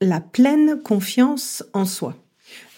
[0.00, 2.16] la pleine confiance en soi.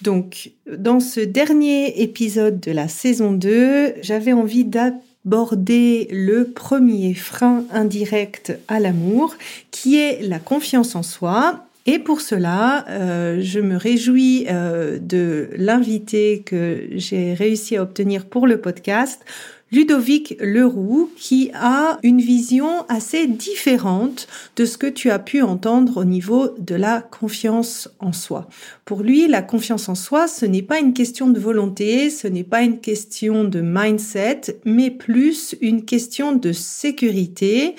[0.03, 7.65] Donc, dans ce dernier épisode de la saison 2, j'avais envie d'aborder le premier frein
[7.71, 9.37] indirect à l'amour,
[9.71, 11.67] qui est la confiance en soi.
[11.87, 18.27] Et pour cela, euh, je me réjouis euh, de l'invité que j'ai réussi à obtenir
[18.27, 19.25] pour le podcast,
[19.73, 25.97] Ludovic Leroux, qui a une vision assez différente de ce que tu as pu entendre
[25.97, 28.49] au niveau de la confiance en soi.
[28.85, 32.45] Pour lui, la confiance en soi, ce n'est pas une question de volonté, ce n'est
[32.45, 37.75] pas une question de mindset, mais plus une question de sécurité.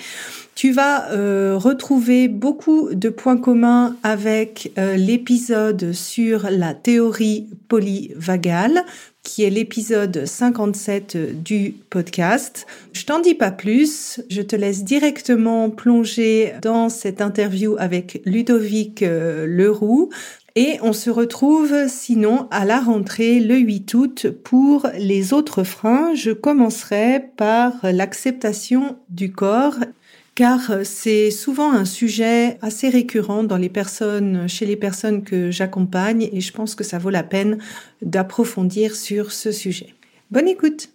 [0.56, 8.84] Tu vas euh, retrouver beaucoup de points communs avec euh, l'épisode sur la théorie polyvagale
[9.24, 12.66] qui est l'épisode 57 du podcast.
[12.92, 19.02] Je t'en dis pas plus, je te laisse directement plonger dans cette interview avec Ludovic
[19.02, 20.10] euh, Leroux.
[20.56, 26.14] Et on se retrouve sinon à la rentrée le 8 août pour les autres freins.
[26.14, 29.74] Je commencerai par l'acceptation du corps
[30.34, 35.50] car euh, c'est souvent un sujet assez récurrent dans les personnes, chez les personnes que
[35.50, 37.58] j'accompagne et je pense que ça vaut la peine
[38.02, 39.94] d'approfondir sur ce sujet.
[40.30, 40.93] Bonne écoute!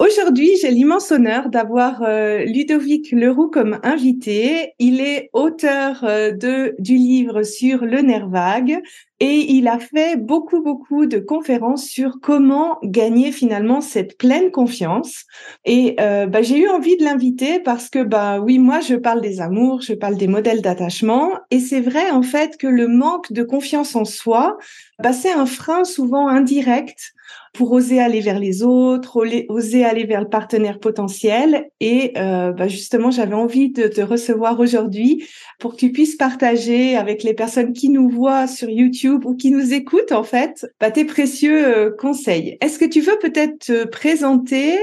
[0.00, 4.72] Aujourd'hui, j'ai l'immense honneur d'avoir euh, Ludovic Leroux comme invité.
[4.78, 8.80] Il est auteur euh, de, du livre sur le nerf vague
[9.20, 15.26] et il a fait beaucoup, beaucoup de conférences sur comment gagner finalement cette pleine confiance.
[15.66, 19.20] Et euh, bah, j'ai eu envie de l'inviter parce que, bah oui, moi, je parle
[19.20, 21.34] des amours, je parle des modèles d'attachement.
[21.50, 24.56] Et c'est vrai, en fait, que le manque de confiance en soi,
[25.00, 27.12] bah, c'est un frein souvent indirect
[27.52, 31.68] pour oser aller vers les autres, oser aller vers le partenaire potentiel.
[31.80, 35.26] Et euh, bah justement, j'avais envie de te recevoir aujourd'hui
[35.58, 39.50] pour que tu puisses partager avec les personnes qui nous voient sur YouTube ou qui
[39.50, 42.56] nous écoutent en fait bah, tes précieux euh, conseils.
[42.60, 44.78] Est-ce que tu veux peut-être te présenter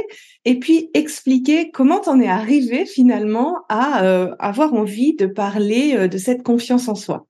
[0.45, 6.17] et puis expliquer comment t'en es arrivé finalement à euh, avoir envie de parler de
[6.17, 7.28] cette confiance en soi?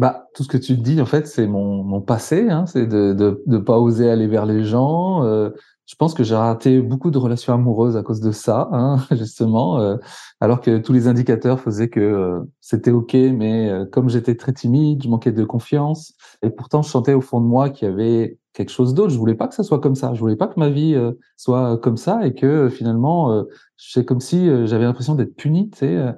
[0.00, 3.12] Bah, tout ce que tu dis, en fait, c'est mon, mon passé, hein, c'est de,
[3.12, 5.22] de de pas oser aller vers les gens.
[5.24, 5.50] Euh,
[5.84, 9.78] je pense que j'ai raté beaucoup de relations amoureuses à cause de ça, hein, justement,
[9.80, 9.96] euh,
[10.40, 14.54] alors que tous les indicateurs faisaient que euh, c'était ok, mais euh, comme j'étais très
[14.54, 17.92] timide, je manquais de confiance, et pourtant je sentais au fond de moi qu'il y
[17.92, 19.10] avait quelque chose d'autre.
[19.10, 20.14] Je voulais pas que ça soit comme ça.
[20.14, 20.96] Je voulais pas que ma vie
[21.36, 23.44] soit comme ça et que finalement,
[23.76, 25.70] c'est comme si j'avais l'impression d'être puni.
[25.70, 26.14] Tu sais.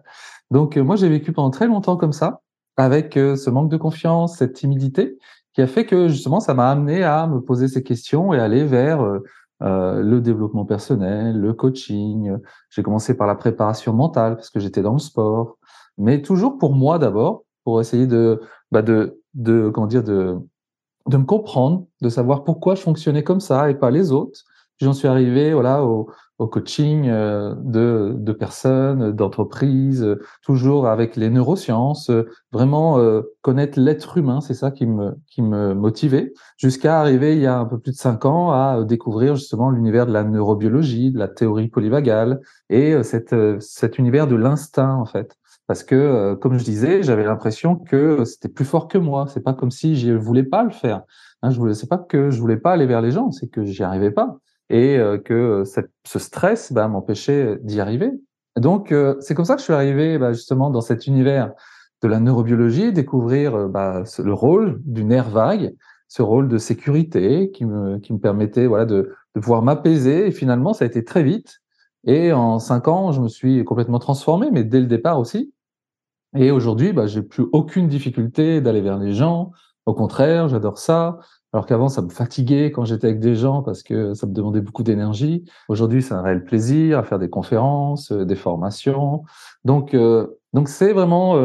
[0.51, 2.42] Donc moi, j'ai vécu pendant très longtemps comme ça
[2.77, 5.19] avec euh, ce manque de confiance, cette timidité,
[5.55, 8.65] qui a fait que justement ça m'a amené à me poser ces questions et aller
[8.65, 9.23] vers euh,
[9.63, 12.37] euh le développement personnel, le coaching.
[12.71, 15.59] J'ai commencé par la préparation mentale parce que j'étais dans le sport,
[15.99, 18.41] mais toujours pour moi d'abord, pour essayer de,
[18.71, 20.39] bah de, de, comment dire, de,
[21.07, 24.41] de me comprendre, de savoir pourquoi je fonctionnais comme ça et pas les autres.
[24.81, 26.09] J'en suis arrivé voilà au,
[26.43, 30.05] au coaching euh, de, personnes, d'entreprises,
[30.43, 32.11] toujours avec les neurosciences,
[32.51, 37.41] vraiment euh, connaître l'être humain, c'est ça qui me qui me motivait, jusqu'à arriver il
[37.41, 41.13] y a un peu plus de cinq ans à découvrir justement l'univers de la neurobiologie,
[41.13, 42.41] de la théorie polyvagale
[42.71, 43.03] et euh,
[43.61, 45.37] cet univers de l'instinct en fait.
[45.69, 49.27] Parce que, comme je disais, j'avais l'impression que c'était plus fort que moi.
[49.29, 51.03] C'est pas comme si je voulais pas le faire.
[51.41, 53.65] Hein, je voulais, c'est pas que je voulais pas aller vers les gens, c'est que
[53.65, 54.39] j'y arrivais pas
[54.71, 58.11] et euh, que cette, ce stress bah, m'empêchait d'y arriver.
[58.57, 61.53] Donc, euh, c'est comme ça que je suis arrivé bah, justement dans cet univers
[62.03, 65.75] de la neurobiologie, découvrir euh, bah, le rôle du nerf vague,
[66.09, 70.27] ce rôle de sécurité qui me, permettait voilà, de, de pouvoir m'apaiser.
[70.27, 71.61] Et finalement, ça a été très vite.
[72.05, 75.53] Et en cinq ans, je me suis complètement transformé, mais dès le départ aussi.
[76.37, 79.53] Et aujourd'hui, bah, j'ai plus aucune difficulté d'aller vers les gens.
[79.87, 81.19] Au contraire, j'adore ça.
[81.53, 84.63] Alors qu'avant, ça me fatiguait quand j'étais avec des gens parce que ça me demandait
[84.63, 85.45] beaucoup d'énergie.
[85.69, 89.25] Aujourd'hui, c'est un réel plaisir à faire des conférences, des formations.
[89.65, 89.95] Donc,
[90.55, 91.37] donc c'est vraiment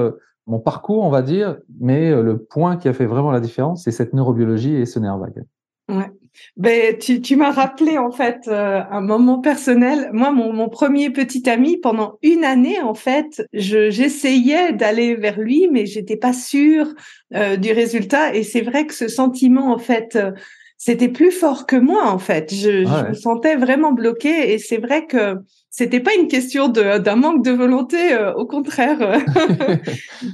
[0.45, 3.91] mon parcours, on va dire, mais le point qui a fait vraiment la différence, c'est
[3.91, 5.43] cette neurobiologie et ce nerf vague.
[5.89, 6.09] Ouais.
[6.57, 10.09] Ben, tu, tu m'as rappelé en fait euh, un moment personnel.
[10.11, 15.67] Moi, mon, mon, premier petit ami, pendant une année en fait, j'essayais d'aller vers lui,
[15.71, 16.87] mais j'étais pas sûre
[17.35, 18.33] euh, du résultat.
[18.33, 20.31] Et c'est vrai que ce sentiment en fait, euh,
[20.77, 22.51] c'était plus fort que moi en fait.
[22.51, 24.53] Je, je me sentais vraiment bloquée.
[24.53, 25.35] Et c'est vrai que
[25.69, 28.97] c'était pas une question d'un manque de volonté, au contraire.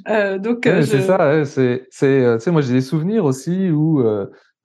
[0.39, 1.43] donc c'est ça.
[1.43, 4.01] C'est, c'est, tu sais, moi j'ai des souvenirs aussi où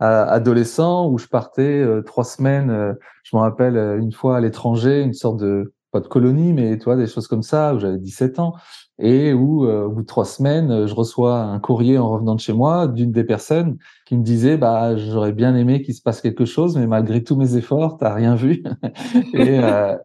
[0.00, 2.70] adolescent où je partais euh, trois semaines.
[2.70, 2.92] Euh,
[3.24, 6.78] je me rappelle euh, une fois à l'étranger, une sorte de pas de colonie, mais
[6.78, 8.54] toi des choses comme ça où j'avais 17 ans
[8.98, 12.52] et où au bout de trois semaines, je reçois un courrier en revenant de chez
[12.52, 16.44] moi d'une des personnes qui me disait bah j'aurais bien aimé qu'il se passe quelque
[16.44, 18.64] chose, mais malgré tous mes efforts, t'as rien vu.
[19.34, 19.60] et,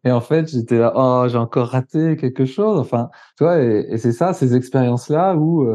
[0.05, 2.79] et, en fait, j'étais là oh j'ai encore raté quelque chose.
[2.79, 5.67] Enfin, tu vois, et, et c'est ça ces expériences là où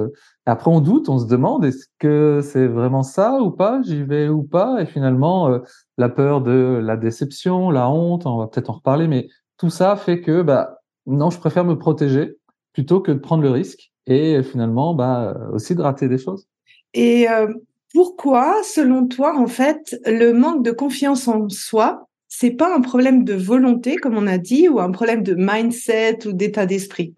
[0.49, 4.29] après, on doute, on se demande est-ce que c'est vraiment ça ou pas J'y vais
[4.29, 4.81] ou pas?
[4.81, 5.59] Et finalement, euh,
[5.99, 9.29] la peur de la déception, la honte, on va peut-être en reparler, mais
[9.59, 12.37] tout ça fait que, bah, non, je préfère me protéger
[12.73, 16.47] plutôt que de prendre le risque et finalement, bah, aussi de rater des choses.
[16.95, 17.53] Et euh,
[17.93, 23.25] pourquoi, selon toi, en fait, le manque de confiance en soi, c'est pas un problème
[23.25, 27.15] de volonté, comme on a dit, ou un problème de mindset ou d'état d'esprit?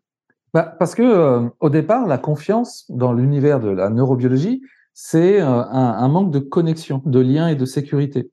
[0.52, 4.62] Bah, parce que euh, au départ, la confiance dans l'univers de la neurobiologie,
[4.94, 8.30] c'est euh, un, un, manque de connexion, de lien et de sécurité.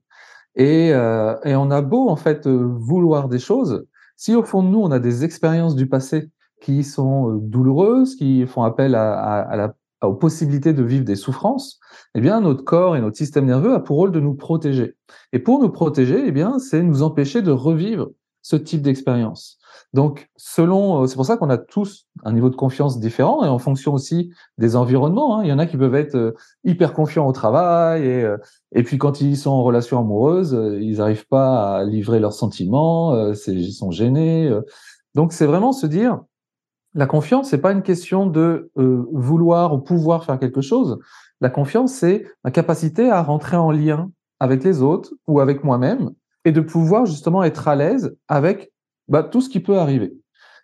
[0.56, 3.86] Et, euh, et on a beau en fait vouloir des choses,
[4.16, 6.32] si au fond de nous on a des expériences du passé
[6.62, 11.16] qui sont douloureuses, qui font appel à, à, à la, aux possibilités de vivre des
[11.16, 11.80] souffrances,
[12.16, 14.96] eh bien notre corps et notre système nerveux a pour rôle de nous protéger.
[15.34, 18.10] Et pour nous protéger, eh bien c'est nous empêcher de revivre
[18.48, 19.58] ce type d'expérience.
[19.94, 23.50] Donc, selon, euh, c'est pour ça qu'on a tous un niveau de confiance différent et
[23.50, 25.38] en fonction aussi des environnements.
[25.38, 25.44] Hein.
[25.44, 26.32] Il y en a qui peuvent être euh,
[26.64, 28.38] hyper confiants au travail et, euh,
[28.74, 33.34] et puis quand ils sont en relation amoureuse, ils n'arrivent pas à livrer leurs sentiments,
[33.34, 34.50] ils sont gênés.
[35.14, 36.22] Donc, c'est vraiment se dire,
[36.94, 41.00] la confiance, c'est pas une question de vouloir ou pouvoir faire quelque chose.
[41.42, 44.10] La confiance, c'est ma capacité à rentrer en lien
[44.40, 46.12] avec les autres ou avec moi-même
[46.48, 48.72] et de pouvoir justement être à l'aise avec
[49.10, 50.18] bah, tout ce qui peut arriver.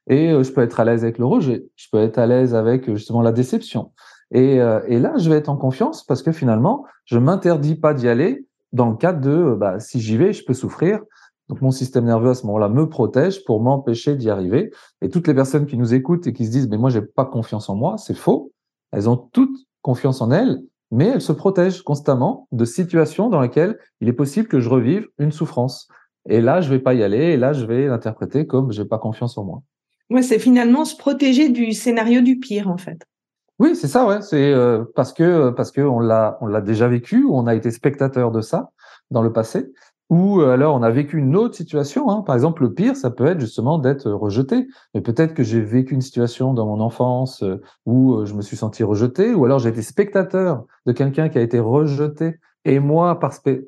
[0.07, 2.55] Et euh, je peux être à l'aise avec le rejet, je peux être à l'aise
[2.55, 3.91] avec euh, justement la déception.
[4.31, 7.93] Et, euh, et, là, je vais être en confiance parce que finalement, je m'interdis pas
[7.93, 11.01] d'y aller dans le cadre de bah, si j'y vais, je peux souffrir.
[11.49, 14.71] Donc mon système nerveux à ce moment-là me protège pour m'empêcher d'y arriver.
[15.01, 17.25] Et toutes les personnes qui nous écoutent et qui se disent mais moi j'ai pas
[17.25, 18.53] confiance en moi, c'est faux.
[18.93, 23.79] Elles ont toutes confiance en elles, mais elles se protègent constamment de situations dans lesquelles
[23.99, 25.87] il est possible que je revive une souffrance.
[26.29, 27.31] Et là, je vais pas y aller.
[27.31, 29.63] Et là, je vais l'interpréter comme j'ai pas confiance en moi.
[30.11, 33.01] Ouais, c'est finalement se protéger du scénario du pire, en fait.
[33.57, 34.21] Oui, c'est ça, ouais.
[34.21, 37.71] C'est euh, parce que parce que on l'a on l'a déjà vécu, on a été
[37.71, 38.69] spectateur de ça
[39.09, 39.71] dans le passé,
[40.13, 42.07] ou euh, alors on a vécu une autre situation.
[42.11, 42.21] Hein.
[42.21, 44.67] Par exemple, le pire, ça peut être justement d'être rejeté.
[44.93, 48.55] Mais peut-être que j'ai vécu une situation dans mon enfance euh, où je me suis
[48.57, 53.19] senti rejeté, ou alors j'ai été spectateur de quelqu'un qui a été rejeté et moi,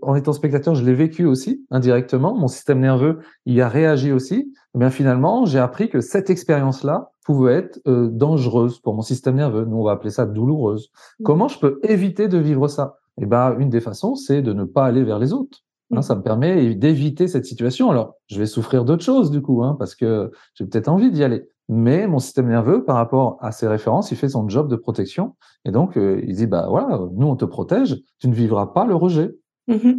[0.04, 2.34] en étant spectateur, je l'ai vécu aussi indirectement.
[2.34, 4.36] Mon système nerveux y a réagi aussi.
[4.36, 9.02] Et eh bien finalement, j'ai appris que cette expérience-là pouvait être euh, dangereuse pour mon
[9.02, 9.66] système nerveux.
[9.66, 10.92] Nous, on va appeler ça douloureuse.
[11.20, 11.24] Mmh.
[11.24, 12.98] Comment je peux éviter de vivre ça?
[13.20, 15.65] Eh ben, une des façons, c'est de ne pas aller vers les autres.
[15.94, 17.92] Hein, ça me permet d'éviter cette situation.
[17.92, 21.24] Alors, je vais souffrir d'autres choses du coup, hein, parce que j'ai peut-être envie d'y
[21.24, 24.76] aller mais mon système nerveux, par rapport à ses références, il fait son job de
[24.76, 25.36] protection.
[25.66, 28.86] Et donc, euh, il dit, bah voilà, nous, on te protège, tu ne vivras pas
[28.86, 29.32] le rejet.
[29.68, 29.94] Mmh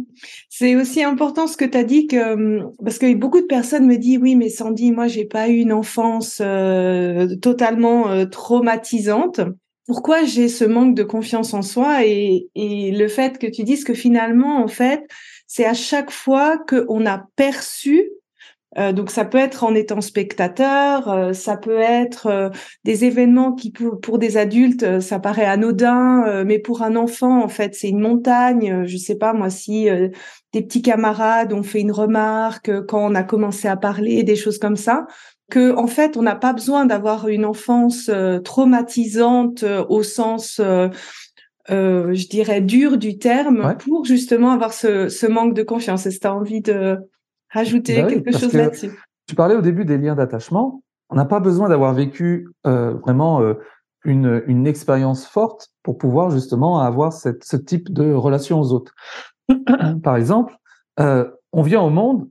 [0.49, 3.97] C'est aussi important ce que tu as dit hum, parce que beaucoup de personnes me
[3.97, 9.41] disent oui mais Sandy moi j'ai pas eu une enfance euh, totalement euh, traumatisante
[9.85, 13.93] pourquoi j'ai ce manque de confiance en soi et le fait que tu dises que
[13.93, 15.05] finalement en fait
[15.47, 18.11] c'est à chaque fois qu'on a perçu
[18.77, 22.49] euh, donc ça peut être en étant spectateur, euh, ça peut être euh,
[22.83, 27.75] des événements qui pour, des adultes ça paraît anodin, mais pour un enfant en fait
[27.75, 28.85] c'est une montagne.
[28.85, 29.87] je sais pas moi si
[30.53, 34.57] des petits camarades ont fait une remarque quand on a commencé à parler, des choses
[34.59, 35.07] comme ça.
[35.49, 38.11] Que en fait on n'a pas besoin d'avoir une enfance
[38.43, 40.61] traumatisante au sens
[41.69, 46.05] je dirais dur du terme pour justement avoir ce, ce manque de confiance.
[46.05, 46.97] Est-ce que tu as envie de
[47.49, 48.91] rajouter bah quelque chose là-dessus?
[49.27, 50.81] Tu parlais au début des liens d'attachement.
[51.09, 53.55] On n'a pas besoin d'avoir vécu euh, vraiment euh,
[54.03, 58.93] une, une expérience forte pour pouvoir justement avoir cette, ce type de relation aux autres.
[60.03, 60.55] par exemple,
[60.99, 62.29] euh, on vient au monde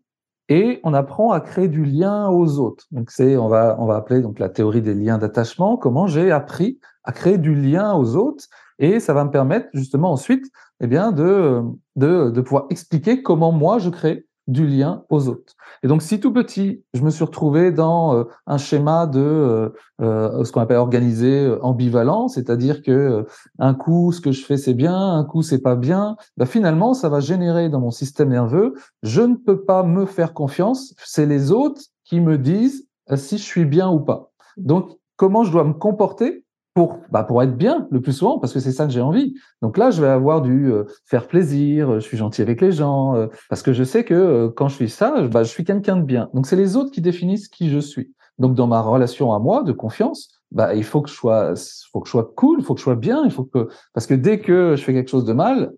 [0.48, 2.86] et on apprend à créer du lien aux autres.
[2.92, 5.76] Donc c'est, on va, on va appeler donc la théorie des liens d'attachement.
[5.76, 8.46] Comment j'ai appris à créer du lien aux autres
[8.78, 10.46] et ça va me permettre justement ensuite,
[10.80, 11.62] eh bien, de,
[11.96, 15.54] de, de pouvoir expliquer comment moi je crée du lien aux autres.
[15.82, 19.70] Et donc, si tout petit, je me suis retrouvé dans euh, un schéma de euh,
[20.00, 23.26] euh, ce qu'on appelle organisé ambivalent, c'est-à-dire que
[23.58, 26.94] un coup, ce que je fais c'est bien, un coup c'est pas bien, bah, finalement,
[26.94, 31.26] ça va générer dans mon système nerveux, je ne peux pas me faire confiance, c'est
[31.26, 34.30] les autres qui me disent si je suis bien ou pas.
[34.56, 36.45] Donc, comment je dois me comporter
[36.76, 39.32] pour, bah, pour être bien le plus souvent, parce que c'est ça que j'ai envie.
[39.62, 42.70] Donc là, je vais avoir du euh, faire plaisir, euh, je suis gentil avec les
[42.70, 45.96] gens, euh, parce que je sais que quand je suis ça, bah, je suis quelqu'un
[45.96, 46.28] de bien.
[46.34, 48.12] Donc c'est les autres qui définissent qui je suis.
[48.38, 51.54] Donc dans ma relation à moi de confiance, bah, il faut que je sois,
[51.92, 54.06] faut que je sois cool, il faut que je sois bien, il faut que, parce
[54.06, 55.72] que dès que je fais quelque chose de mal,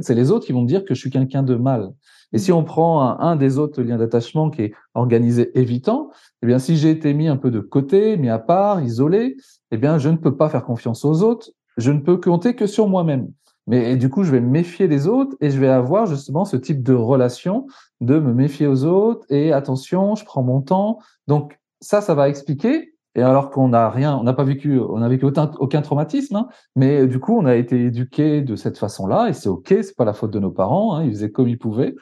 [0.00, 1.92] c'est les autres qui vont me dire que je suis quelqu'un de mal.
[2.32, 6.10] Et si on prend un, des autres liens d'attachement qui est organisé évitant,
[6.42, 9.36] eh bien, si j'ai été mis un peu de côté, mis à part, isolé,
[9.70, 11.50] eh bien, je ne peux pas faire confiance aux autres.
[11.78, 13.30] Je ne peux compter que sur moi-même.
[13.66, 16.56] Mais du coup, je vais me méfier des autres et je vais avoir justement ce
[16.56, 17.66] type de relation
[18.00, 20.98] de me méfier aux autres et attention, je prends mon temps.
[21.26, 22.94] Donc ça, ça va expliquer.
[23.18, 26.48] Et alors qu'on n'a rien, on n'a pas vécu, on n'a vécu aucun, traumatisme, hein,
[26.76, 30.04] mais du coup, on a été éduqué de cette façon-là et c'est ok, c'est pas
[30.04, 31.96] la faute de nos parents, hein, ils faisaient comme ils pouvaient.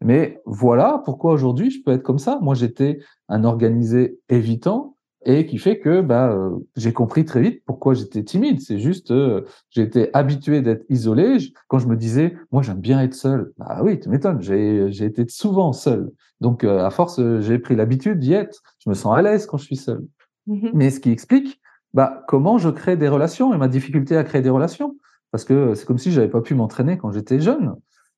[0.00, 2.38] Mais voilà pourquoi aujourd'hui je peux être comme ça.
[2.40, 4.94] Moi, j'étais un organisé évitant
[5.26, 8.60] et qui fait que bah, euh, j'ai compris très vite pourquoi j'étais timide.
[8.60, 11.38] C'est juste, euh, j'étais habitué d'être isolé.
[11.66, 13.52] Quand je me disais, moi, j'aime bien être seul.
[13.58, 16.12] Bah oui, tu m'étonnes, j'ai, été souvent seul.
[16.40, 18.62] Donc, euh, à force, j'ai pris l'habitude d'y être.
[18.84, 20.06] Je me sens à l'aise quand je suis seul.
[20.50, 20.70] Mm-hmm.
[20.74, 21.60] Mais ce qui explique
[21.94, 24.96] bah, comment je crée des relations et ma difficulté à créer des relations.
[25.30, 27.74] Parce que c'est comme si j'avais pas pu m'entraîner quand j'étais jeune.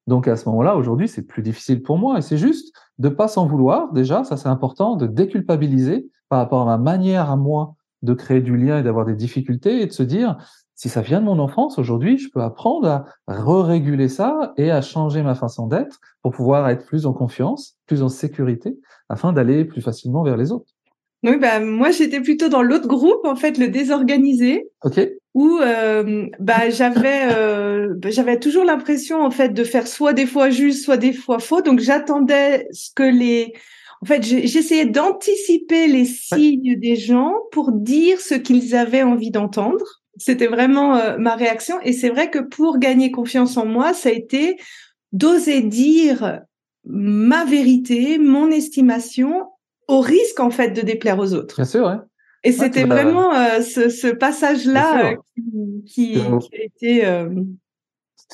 [0.07, 3.29] Donc à ce moment-là, aujourd'hui, c'est plus difficile pour moi et c'est juste de pas
[3.29, 3.93] s'en vouloir.
[3.93, 8.41] Déjà, ça c'est important, de déculpabiliser par rapport à ma manière à moi de créer
[8.41, 10.37] du lien et d'avoir des difficultés et de se dire
[10.75, 14.81] si ça vient de mon enfance, aujourd'hui, je peux apprendre à re-réguler ça et à
[14.81, 19.65] changer ma façon d'être pour pouvoir être plus en confiance, plus en sécurité, afin d'aller
[19.65, 20.72] plus facilement vers les autres.
[21.25, 24.67] Oui, bah, moi, j'étais plutôt dans l'autre groupe, en fait, le désorganisé.
[24.83, 25.01] OK.
[25.35, 30.27] Où euh, bah, j'avais euh, bah, j'avais toujours l'impression, en fait, de faire soit des
[30.27, 31.63] fois juste, soit des fois faux.
[31.63, 33.53] Donc, j'attendais ce que les...
[34.03, 39.85] En fait, j'essayais d'anticiper les signes des gens pour dire ce qu'ils avaient envie d'entendre.
[40.17, 41.77] C'était vraiment euh, ma réaction.
[41.85, 44.57] Et c'est vrai que pour gagner confiance en moi, ça a été
[45.13, 46.41] d'oser dire
[46.85, 49.45] ma vérité, mon estimation
[49.93, 51.57] au risque en fait de déplaire aux autres.
[51.57, 52.01] Bien sûr.
[52.45, 55.17] Et c'était vraiment euh, ce, ce passage-là euh,
[55.87, 57.07] qui, qui, a été.
[57.07, 57.29] Euh,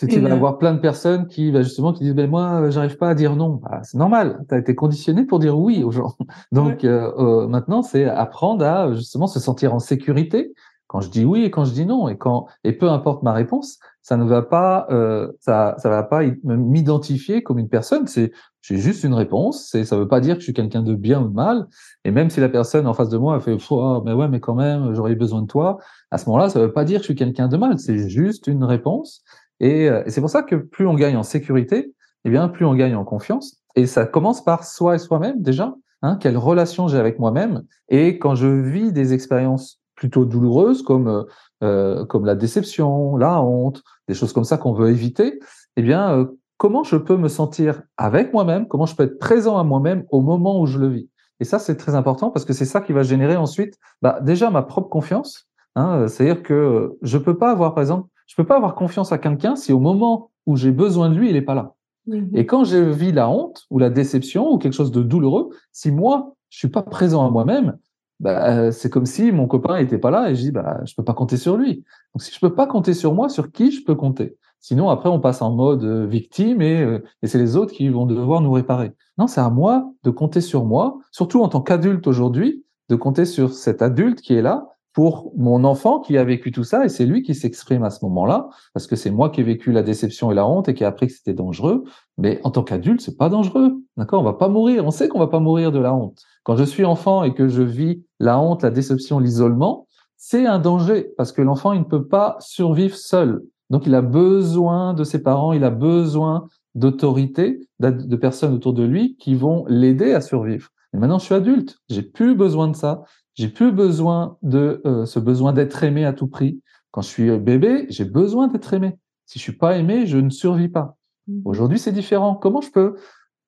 [0.08, 3.10] tu vas avoir plein de personnes qui, bah, justement, qui disent, ben moi, j'arrive pas
[3.10, 3.60] à dire non.
[3.62, 4.44] Bah, c'est normal.
[4.48, 6.14] Tu as été conditionné pour dire oui aux gens.
[6.52, 10.54] Donc maintenant, c'est apprendre à justement se sentir en sécurité
[10.88, 12.09] quand je dis oui et quand je dis non.
[12.09, 16.02] Et quand et peu importe ma réponse, ça ne va pas, euh, ça, ça va
[16.02, 18.07] pas m'identifier comme une personne.
[18.07, 19.68] C'est j'ai juste une réponse.
[19.71, 21.68] C'est ça veut pas dire que je suis quelqu'un de bien ou de mal.
[22.04, 24.40] Et même si la personne en face de moi a fait, oh, mais ouais, mais
[24.40, 25.78] quand même, j'aurais besoin de toi.
[26.11, 27.78] À ce moment-là, ça veut pas dire que je suis quelqu'un de mal.
[27.78, 29.23] C'est juste une réponse.
[29.61, 31.92] Et, euh, et c'est pour ça que plus on gagne en sécurité,
[32.25, 33.59] eh bien plus on gagne en confiance.
[33.76, 35.75] Et ça commence par soi et soi-même déjà.
[36.02, 37.64] Hein, quelle relation j'ai avec moi-même.
[37.88, 41.25] Et quand je vis des expériences plutôt douloureuses comme euh,
[41.64, 45.40] euh, comme la déception, la honte, des choses comme ça qu'on veut éviter,
[45.76, 46.26] eh bien, euh,
[46.57, 50.21] comment je peux me sentir avec moi-même, comment je peux être présent à moi-même au
[50.21, 51.11] moment où je le vis?
[51.40, 54.50] Et ça, c'est très important parce que c'est ça qui va générer ensuite, bah, déjà
[54.50, 55.49] ma propre confiance.
[55.75, 59.19] Hein, C'est-à-dire que je peux pas avoir, par exemple, je peux pas avoir confiance à
[59.19, 61.75] quelqu'un si au moment où j'ai besoin de lui, il est pas là.
[62.07, 65.50] Mmh Et quand je vis la honte ou la déception ou quelque chose de douloureux,
[65.73, 67.78] si moi, je suis pas présent à moi-même,
[68.20, 70.94] bah, euh, c'est comme si mon copain n'était pas là et je dis bah je
[70.94, 71.84] peux pas compter sur lui.
[72.14, 74.37] Donc si je peux pas compter sur moi, sur qui je peux compter?
[74.60, 77.88] Sinon après on passe en mode euh, victime et, euh, et c'est les autres qui
[77.88, 78.92] vont devoir nous réparer.
[79.18, 83.25] Non, c'est à moi de compter sur moi, surtout en tant qu'adulte aujourd'hui, de compter
[83.25, 84.66] sur cet adulte qui est là
[84.98, 88.04] pour mon enfant qui a vécu tout ça et c'est lui qui s'exprime à ce
[88.04, 90.82] moment-là parce que c'est moi qui ai vécu la déception et la honte et qui
[90.82, 91.84] a appris que c'était dangereux.
[92.16, 93.76] Mais en tant qu'adulte, c'est pas dangereux.
[93.96, 94.22] D'accord?
[94.22, 94.84] On va pas mourir.
[94.84, 96.25] On sait qu'on va pas mourir de la honte.
[96.45, 100.59] Quand je suis enfant et que je vis la honte, la déception, l'isolement, c'est un
[100.59, 103.42] danger parce que l'enfant, il ne peut pas survivre seul.
[103.71, 108.85] Donc, il a besoin de ses parents, il a besoin d'autorité, de personnes autour de
[108.85, 110.71] lui qui vont l'aider à survivre.
[110.95, 113.02] Et maintenant, je suis adulte, j'ai plus besoin de ça.
[113.35, 116.61] J'ai plus besoin de euh, ce besoin d'être aimé à tout prix.
[116.90, 118.97] Quand je suis bébé, j'ai besoin d'être aimé.
[119.26, 120.97] Si je suis pas aimé, je ne survis pas.
[121.28, 121.42] Mmh.
[121.45, 122.35] Aujourd'hui, c'est différent.
[122.35, 122.97] Comment je peux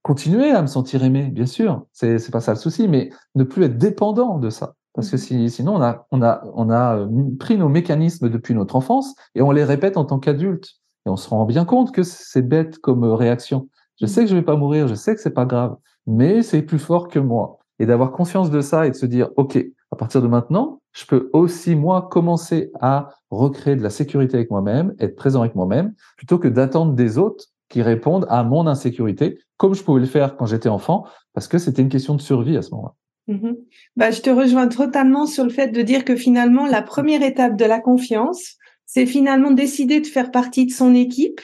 [0.02, 3.45] continuer à me sentir aimé Bien sûr, c'est c'est pas ça le souci, mais ne
[3.45, 4.75] plus être dépendant de ça.
[4.95, 5.19] Parce que mmh.
[5.19, 9.14] si, sinon, on a, on, a, on a euh, pris nos mécanismes depuis notre enfance
[9.35, 10.69] et on les répète en tant qu'adulte.
[11.07, 13.69] Et on se rend bien compte que c'est bête comme euh, réaction.
[14.00, 14.09] Je mmh.
[14.09, 15.76] sais que je vais pas mourir, je sais que c'est pas grave,
[16.07, 17.59] mais c'est plus fort que moi.
[17.78, 19.59] Et d'avoir conscience de ça et de se dire, OK,
[19.92, 24.50] à partir de maintenant, je peux aussi, moi, commencer à recréer de la sécurité avec
[24.50, 29.38] moi-même, être présent avec moi-même, plutôt que d'attendre des autres qui répondent à mon insécurité,
[29.60, 32.56] comme je pouvais le faire quand j'étais enfant, parce que c'était une question de survie
[32.56, 32.94] à ce moment-là.
[33.28, 33.52] Mmh
[33.94, 37.56] bah, je te rejoins totalement sur le fait de dire que finalement, la première étape
[37.56, 41.42] de la confiance, c'est finalement décider de faire partie de son équipe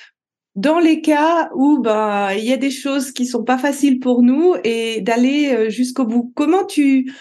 [0.54, 4.22] dans les cas où bah il y a des choses qui sont pas faciles pour
[4.22, 6.32] nous et d'aller euh, jusqu'au bout.
[6.34, 7.12] Comment tu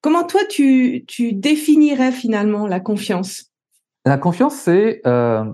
[0.00, 3.52] comment toi tu tu définirais finalement la confiance?
[4.04, 5.44] La confiance c'est euh,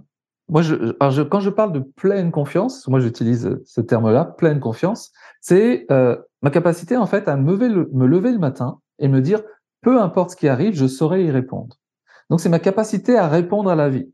[0.48, 0.74] moi je,
[1.10, 6.16] je, quand je parle de pleine confiance, moi j'utilise ce terme-là, pleine confiance, c'est euh,
[6.42, 9.42] ma capacité en fait à me lever, le, me lever le matin et me dire
[9.82, 11.76] peu importe ce qui arrive, je saurai y répondre.
[12.30, 14.10] Donc c'est ma capacité à répondre à la vie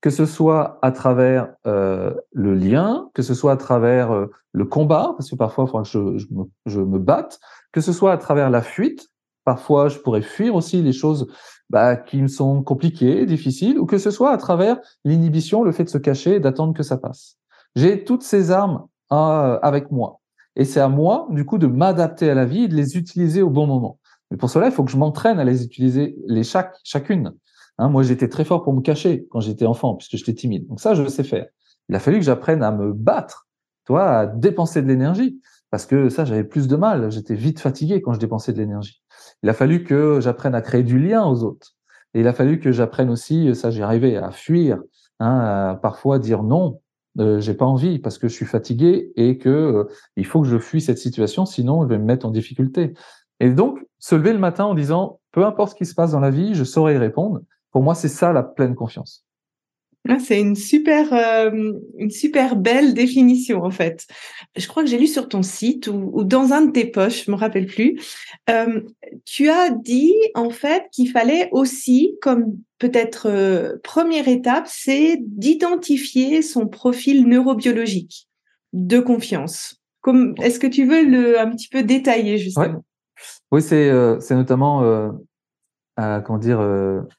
[0.00, 4.64] que ce soit à travers euh, le lien, que ce soit à travers euh, le
[4.64, 7.40] combat, parce que parfois il je, je, me, je, me, batte,
[7.72, 9.08] que ce soit à travers la fuite,
[9.44, 11.26] parfois je pourrais fuir aussi les choses
[11.70, 15.84] bah, qui me sont compliquées, difficiles, ou que ce soit à travers l'inhibition, le fait
[15.84, 17.38] de se cacher d'attendre que ça passe.
[17.74, 20.20] J'ai toutes ces armes euh, avec moi.
[20.56, 23.42] Et c'est à moi, du coup, de m'adapter à la vie et de les utiliser
[23.42, 23.98] au bon moment.
[24.30, 27.34] Mais pour cela, il faut que je m'entraîne à les utiliser les chaque, chacune.
[27.78, 30.66] Hein, moi, j'étais très fort pour me cacher quand j'étais enfant, puisque j'étais timide.
[30.66, 31.46] Donc ça, je sais faire.
[31.88, 33.46] Il a fallu que j'apprenne à me battre,
[33.84, 37.10] toi, à dépenser de l'énergie, parce que ça, j'avais plus de mal.
[37.12, 39.02] J'étais vite fatigué quand je dépensais de l'énergie.
[39.42, 41.74] Il a fallu que j'apprenne à créer du lien aux autres.
[42.14, 44.78] Et il a fallu que j'apprenne aussi, ça, j'y arrivais à fuir,
[45.20, 46.80] hein, à parfois dire non,
[47.18, 49.84] euh, j'ai pas envie parce que je suis fatigué et que euh,
[50.16, 52.94] il faut que je fuis cette situation, sinon je vais me mettre en difficulté.
[53.40, 56.20] Et donc, se lever le matin en disant, peu importe ce qui se passe dans
[56.20, 57.40] la vie, je saurai y répondre.
[57.70, 59.25] Pour moi, c'est ça la pleine confiance.
[60.08, 64.06] Ah, c'est une super, euh, une super belle définition en fait.
[64.56, 67.30] Je crois que j'ai lu sur ton site ou, dans un de tes poches, je
[67.30, 68.00] me rappelle plus.
[68.50, 68.80] Euh,
[69.24, 76.42] tu as dit en fait qu'il fallait aussi, comme peut-être euh, première étape, c'est d'identifier
[76.42, 78.28] son profil neurobiologique
[78.72, 79.80] de confiance.
[80.40, 82.84] Est-ce que tu veux le un petit peu détailler justement?
[83.50, 83.90] Oui, c'est
[84.20, 84.82] c'est notamment
[85.96, 86.60] comment dire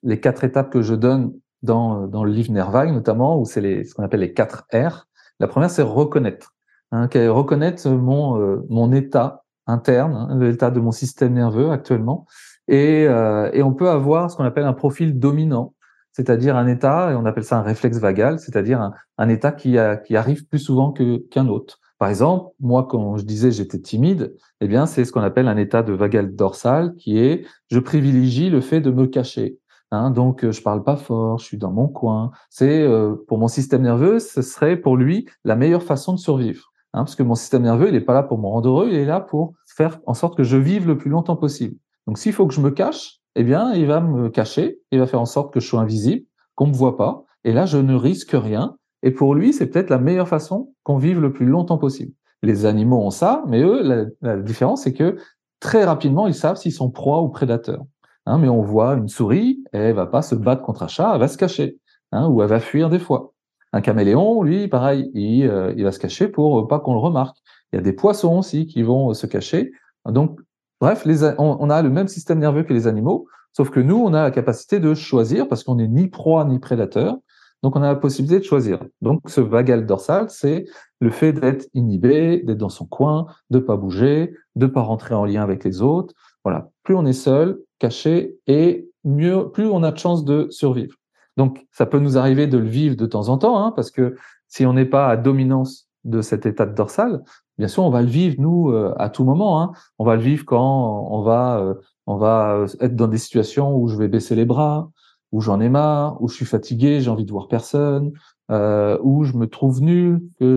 [0.03, 3.93] les quatre étapes que je donne dans dans le livre Nervaille notamment où c'est ce
[3.93, 5.07] qu'on appelle les quatre R.
[5.39, 6.53] La première c'est reconnaître,
[6.91, 12.25] hein, reconnaître mon euh, mon état interne, hein, l'état de mon système nerveux actuellement,
[12.67, 15.73] et euh, et on peut avoir ce qu'on appelle un profil dominant,
[16.11, 20.15] c'est-à-dire un état et on appelle ça un réflexe vagal, c'est-à-dire un, état qui qui
[20.15, 21.79] arrive plus souvent qu'un autre.
[21.99, 25.57] Par exemple, moi, quand je disais j'étais timide, eh bien, c'est ce qu'on appelle un
[25.57, 29.57] état de vagal dorsal, qui est je privilégie le fait de me cacher.
[29.91, 32.31] Hein, donc, euh, je parle pas fort, je suis dans mon coin.
[32.49, 36.73] C'est euh, pour mon système nerveux, ce serait pour lui la meilleure façon de survivre,
[36.93, 38.95] hein, parce que mon système nerveux, il est pas là pour me rendre heureux, il
[38.95, 41.77] est là pour faire en sorte que je vive le plus longtemps possible.
[42.05, 45.07] Donc, s'il faut que je me cache, eh bien, il va me cacher, il va
[45.07, 47.95] faire en sorte que je sois invisible, qu'on me voit pas, et là, je ne
[47.95, 51.77] risque rien, et pour lui, c'est peut-être la meilleure façon qu'on vive le plus longtemps
[51.77, 52.13] possible.
[52.43, 55.17] Les animaux ont ça, mais eux, la, différence, c'est que
[55.59, 57.85] très rapidement, ils savent s'ils sont proies ou prédateurs.
[58.27, 61.19] Hein, mais on voit une souris, elle va pas se battre contre un chat, elle
[61.21, 61.79] va se cacher,
[62.11, 63.31] hein, ou elle va fuir des fois.
[63.71, 67.37] Un caméléon, lui, pareil, il, euh, va se cacher pour pas qu'on le remarque.
[67.71, 69.71] Il y a des poissons aussi qui vont se cacher.
[70.05, 70.39] Donc,
[70.81, 74.23] bref, on, a le même système nerveux que les animaux, sauf que nous, on a
[74.23, 77.15] la capacité de choisir parce qu'on n'est ni proie ni prédateur.
[77.63, 78.83] Donc, on a la possibilité de choisir.
[79.01, 80.65] Donc, ce vagal dorsal, c'est
[80.99, 85.23] le fait d'être inhibé, d'être dans son coin, de pas bouger, de pas rentrer en
[85.23, 86.13] lien avec les autres.
[86.43, 86.69] Voilà.
[86.87, 90.95] Plus on est seul, caché, et mieux, plus on a de chances de survivre.
[91.35, 94.15] Donc, ça peut nous arriver de le vivre de temps en temps, hein, parce que
[94.47, 97.25] si on n'est pas à dominance de cet état de dorsal,
[97.57, 99.61] bien sûr, on va le vivre nous euh, à tout moment.
[99.61, 99.73] Hein.
[99.99, 101.73] On va le vivre quand on va, euh,
[102.05, 104.89] on va euh, être dans des situations où je vais baisser les bras,
[105.33, 108.13] où j'en ai marre, où je suis fatigué, j'ai envie de voir personne,
[108.49, 110.55] où je me trouve nul, que,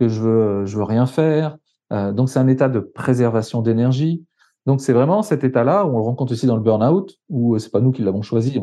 [0.00, 1.56] que je veux, je veux rien faire.
[1.92, 4.24] Donc c'est un état de préservation d'énergie.
[4.66, 7.80] Donc c'est vraiment cet état-là on le rencontre aussi dans le burn-out, où c'est pas
[7.80, 8.60] nous qui l'avons choisi,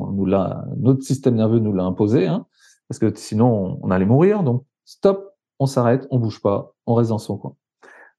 [0.78, 2.46] notre système nerveux nous l'a imposé, hein,
[2.88, 4.44] parce que sinon on, allait mourir.
[4.44, 7.56] Donc stop, on s'arrête, on bouge pas, on reste dans son coin.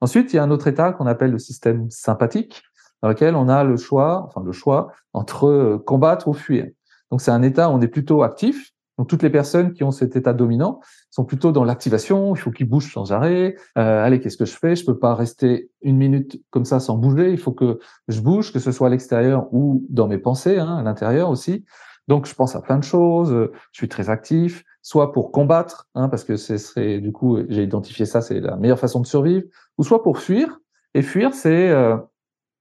[0.03, 2.63] Ensuite, il y a un autre état qu'on appelle le système sympathique,
[3.03, 6.67] dans lequel on a le choix, enfin le choix entre combattre ou fuir.
[7.11, 8.73] Donc c'est un état où on est plutôt actif.
[9.01, 12.51] Donc toutes les personnes qui ont cet état dominant sont plutôt dans l'activation, il faut
[12.51, 13.57] qu'ils bougent sans arrêt.
[13.79, 14.77] Euh, allez, qu'est-ce que je fais?
[14.77, 18.53] Je peux pas rester une minute comme ça sans bouger, il faut que je bouge,
[18.53, 21.65] que ce soit à l'extérieur ou dans mes pensées, hein, à l'intérieur aussi.
[22.09, 26.11] Donc je pense à plein de choses, je suis très actif, soit pour combattre, hein,
[26.11, 29.47] parce que ce serait du coup, j'ai identifié ça, c'est la meilleure façon de survivre,
[29.79, 30.61] ou soit pour fuir.
[30.93, 31.97] Et fuir, c'est euh,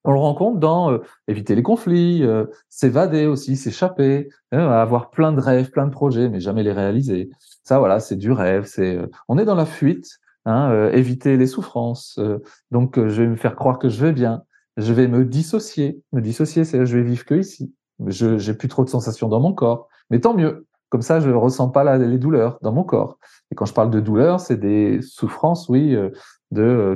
[0.04, 5.34] on le rencontre dans euh, éviter les conflits, euh, s'évader aussi, s'échapper, hein, avoir plein
[5.34, 7.30] de rêves, plein de projets, mais jamais les réaliser.
[7.64, 8.66] Ça, voilà, c'est du rêve.
[8.66, 12.20] C'est, euh, on est dans la fuite, hein, éviter les souffrances.
[12.72, 14.44] donc, je vais me faire croire que je vais bien.
[14.78, 16.02] Je vais me dissocier.
[16.14, 17.74] Me dissocier, c'est je vais vivre que ici.
[18.08, 20.66] Je j'ai plus trop de sensations dans mon corps, mais tant mieux.
[20.88, 23.20] Comme ça, je ressens pas les douleurs dans mon corps.
[23.52, 25.96] Et quand je parle de douleurs, c'est des souffrances, oui,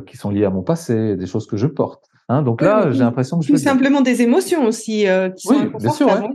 [0.07, 2.09] qui sont liées à mon passé, des choses que je porte.
[2.33, 5.57] Hein, donc là, j'ai l'impression que je tout simplement des émotions aussi euh, qui oui,
[5.71, 6.07] sont bien sûr.
[6.07, 6.29] Ouais.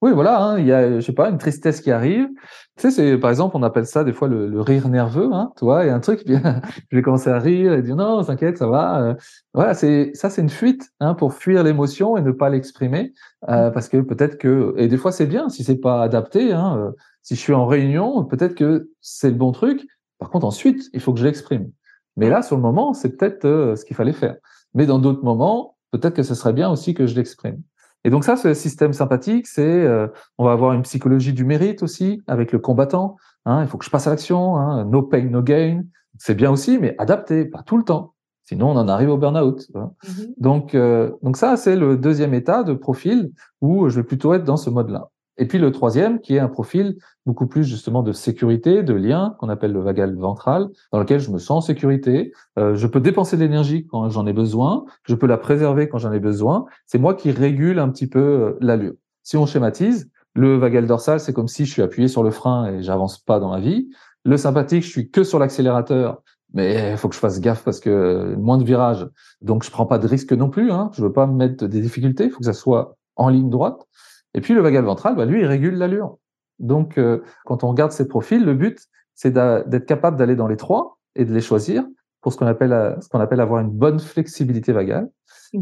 [0.00, 2.28] Oui, voilà, hein, il y a, je sais pas, une tristesse qui arrive.
[2.76, 5.50] Tu sais, c'est par exemple, on appelle ça des fois le, le rire nerveux, hein,
[5.58, 8.22] tu vois, il y a un truc, je vais commencer à rire et dire non,
[8.22, 9.00] t'inquiète, ça va.
[9.02, 9.14] Euh,
[9.54, 13.12] voilà, c'est ça, c'est une fuite, hein, pour fuir l'émotion et ne pas l'exprimer,
[13.48, 13.72] euh, mmh.
[13.72, 16.52] parce que peut-être que et des fois c'est bien si c'est pas adapté.
[16.52, 16.90] Hein, euh,
[17.28, 19.86] si je suis en réunion, peut-être que c'est le bon truc.
[20.18, 21.70] Par contre, ensuite, il faut que je l'exprime.
[22.16, 24.36] Mais là, sur le moment, c'est peut-être euh, ce qu'il fallait faire.
[24.74, 27.62] Mais dans d'autres moments, peut-être que ce serait bien aussi que je l'exprime.
[28.04, 30.06] Et donc ça, ce système sympathique, c'est, euh,
[30.38, 33.16] on va avoir une psychologie du mérite aussi avec le combattant.
[33.44, 34.56] Hein, il faut que je passe à l'action.
[34.56, 35.82] Hein, no pain, no gain.
[36.18, 38.14] C'est bien aussi, mais adapté, pas tout le temps.
[38.44, 39.66] Sinon, on en arrive au burn-out.
[39.74, 40.34] Mm-hmm.
[40.38, 44.44] Donc, euh, donc ça, c'est le deuxième état de profil où je vais plutôt être
[44.44, 45.10] dans ce mode-là.
[45.38, 49.36] Et puis le troisième, qui est un profil beaucoup plus justement de sécurité, de lien,
[49.38, 52.32] qu'on appelle le vagal ventral, dans lequel je me sens en sécurité.
[52.58, 55.98] Euh, je peux dépenser de l'énergie quand j'en ai besoin, je peux la préserver quand
[55.98, 56.66] j'en ai besoin.
[56.86, 58.94] C'est moi qui régule un petit peu euh, l'allure.
[59.22, 62.72] Si on schématise, le vagal dorsal, c'est comme si je suis appuyé sur le frein
[62.72, 63.88] et j'avance pas dans ma vie.
[64.24, 66.22] Le sympathique, je suis que sur l'accélérateur,
[66.52, 69.08] mais il faut que je fasse gaffe parce que moins de virages,
[69.42, 70.72] donc je prends pas de risque non plus.
[70.72, 70.90] Hein.
[70.94, 73.86] Je veux pas me mettre des difficultés, il faut que ça soit en ligne droite.
[74.34, 76.18] Et puis le vagal ventral, bah, lui, il régule l'allure.
[76.58, 78.78] Donc, euh, quand on regarde ces profils, le but,
[79.14, 81.84] c'est d'être capable d'aller dans les trois et de les choisir
[82.20, 85.08] pour ce qu'on appelle, euh, ce qu'on appelle avoir une bonne flexibilité vagale,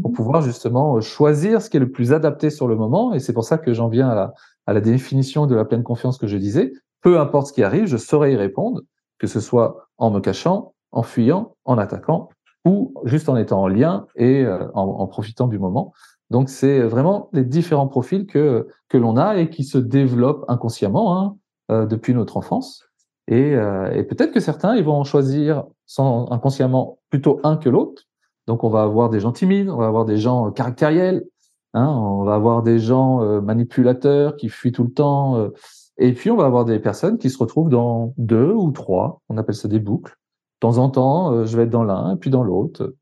[0.01, 0.15] pour mhm.
[0.15, 3.13] pouvoir justement euh, choisir ce qui est le plus adapté sur le moment.
[3.13, 4.33] Et c'est pour ça que j'en viens à la,
[4.65, 6.73] à la définition de la pleine confiance que je disais.
[7.01, 8.81] Peu importe ce qui arrive, je saurai y répondre,
[9.19, 12.29] que ce soit en me cachant, en fuyant, en attaquant,
[12.65, 15.93] ou juste en étant en lien et en, en profitant du moment.
[16.29, 21.17] Donc c'est vraiment les différents profils que que l'on a et qui se développent inconsciemment
[21.17, 21.37] hein,
[21.71, 22.83] euh, depuis notre enfance.
[23.29, 27.69] Et, euh, et peut-être que certains ils vont en choisir sans inconsciemment plutôt un que
[27.69, 28.03] l'autre.
[28.45, 31.25] Donc on va avoir des gens timides, on va avoir des gens caractériels,
[31.73, 35.49] hein, on va avoir des gens euh, manipulateurs qui fuient tout le temps.
[35.97, 39.21] et puis on va avoir des personnes qui se retrouvent dans deux ou trois.
[39.29, 40.13] On appelle ça des boucles.
[40.61, 42.93] De temps en temps, je vais être dans l'un puis dans l'autre.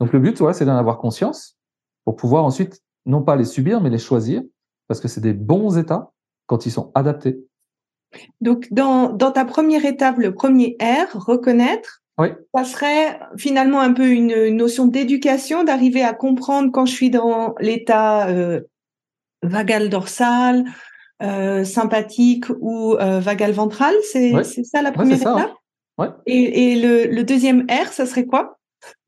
[0.00, 1.57] Donc le but, ouais, c'est d'en avoir conscience
[2.08, 4.40] pour pouvoir ensuite non pas les subir, mais les choisir,
[4.86, 6.10] parce que c'est des bons états
[6.46, 7.36] quand ils sont adaptés.
[8.40, 12.28] Donc, dans, dans ta première étape, le premier R, reconnaître, oui.
[12.54, 17.54] ça serait finalement un peu une notion d'éducation, d'arriver à comprendre quand je suis dans
[17.60, 18.62] l'état euh,
[19.42, 20.64] vagal dorsal,
[21.22, 23.94] euh, sympathique ou euh, vagal ventral.
[24.02, 24.32] C'est
[24.64, 25.52] ça la première étape?
[26.24, 28.58] Et, et le, le, deuxième R, ça serait quoi?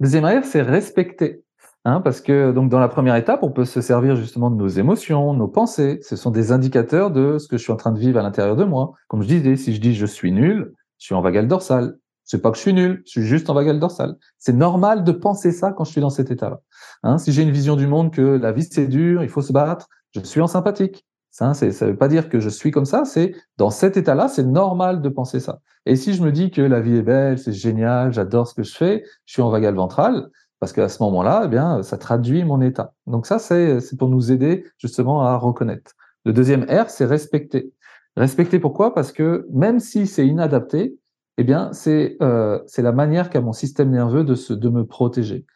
[0.01, 1.41] Le deuxième R, c'est respecter.
[1.87, 4.69] Hein, parce que donc dans la première étape, on peut se servir justement de nos
[4.69, 5.99] émotions, nos pensées.
[6.03, 8.55] Ce sont des indicateurs de ce que je suis en train de vivre à l'intérieur
[8.55, 8.93] de moi.
[9.09, 11.97] Comme je disais, si je dis je suis nul, je suis en vagal dorsal.
[12.25, 14.17] C'est pas que je suis nul, je suis juste en vagal dorsal.
[14.39, 16.61] C'est normal de penser ça quand je suis dans cet état-là.
[17.03, 19.53] Hein, si j'ai une vision du monde que la vie c'est dur, il faut se
[19.53, 21.07] battre, je suis en sympathique.
[21.31, 24.45] Ça, ça veut pas dire que je suis comme ça, c'est dans cet état-là, c'est
[24.45, 25.61] normal de penser ça.
[25.87, 28.65] Et si je me dis que la vie est belle, c'est génial, j'adore ce que
[28.65, 30.29] je fais, je suis en vagal ventral,
[30.61, 32.93] parce qu'à ce moment-là, eh bien, ça traduit mon état.
[33.07, 35.93] Donc ça, c'est pour nous aider justement à reconnaître.
[36.27, 37.73] Le deuxième R, c'est respecter.
[38.17, 38.95] Respecter pourquoi?
[38.95, 40.97] Parce que même si c'est inadapté,
[41.39, 44.85] eh bien, c'est euh, c'est la manière qu'a mon système nerveux de, se, de me
[44.85, 45.47] protéger.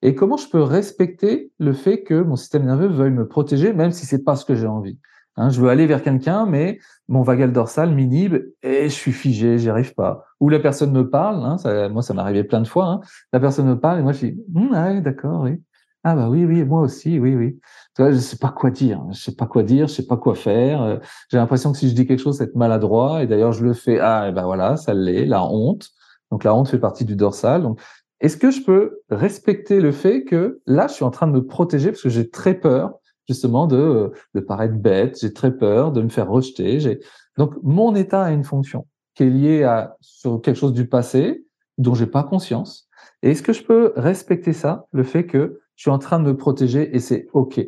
[0.00, 3.90] Et comment je peux respecter le fait que mon système nerveux veuille me protéger, même
[3.90, 4.98] si c'est pas ce que j'ai envie?
[5.36, 9.58] Hein, je veux aller vers quelqu'un, mais mon vagal dorsal m'inhibe et je suis figé,
[9.58, 10.24] j'y arrive pas.
[10.40, 13.00] Ou la personne me parle, hein, ça, moi ça m'est arrivé plein de fois, hein,
[13.32, 15.60] la personne me parle et moi je dis hm, ah, d'accord, oui.
[16.06, 17.58] Ah bah oui, oui, moi aussi, oui, oui.
[17.96, 20.18] Tu vois, je sais pas quoi dire, je sais pas quoi dire, je sais pas
[20.18, 20.82] quoi faire.
[20.82, 20.98] Euh,
[21.30, 23.22] j'ai l'impression que si je dis quelque chose, c'est maladroit.
[23.22, 23.98] Et d'ailleurs, je le fais.
[24.00, 25.24] Ah, et ben voilà, ça l'est.
[25.24, 25.88] La honte.
[26.30, 27.62] Donc la honte fait partie du dorsal.
[27.62, 27.80] Donc,
[28.20, 31.46] est-ce que je peux respecter le fait que là, je suis en train de me
[31.46, 36.02] protéger parce que j'ai très peur justement de, de paraître bête, j'ai très peur de
[36.02, 37.00] me faire rejeter, j'ai
[37.36, 41.44] Donc, mon état a une fonction qui est liée à sur quelque chose du passé
[41.78, 42.88] dont j'ai pas conscience.
[43.22, 46.24] Et est-ce que je peux respecter ça, le fait que je suis en train de
[46.24, 47.60] me protéger et c'est ok?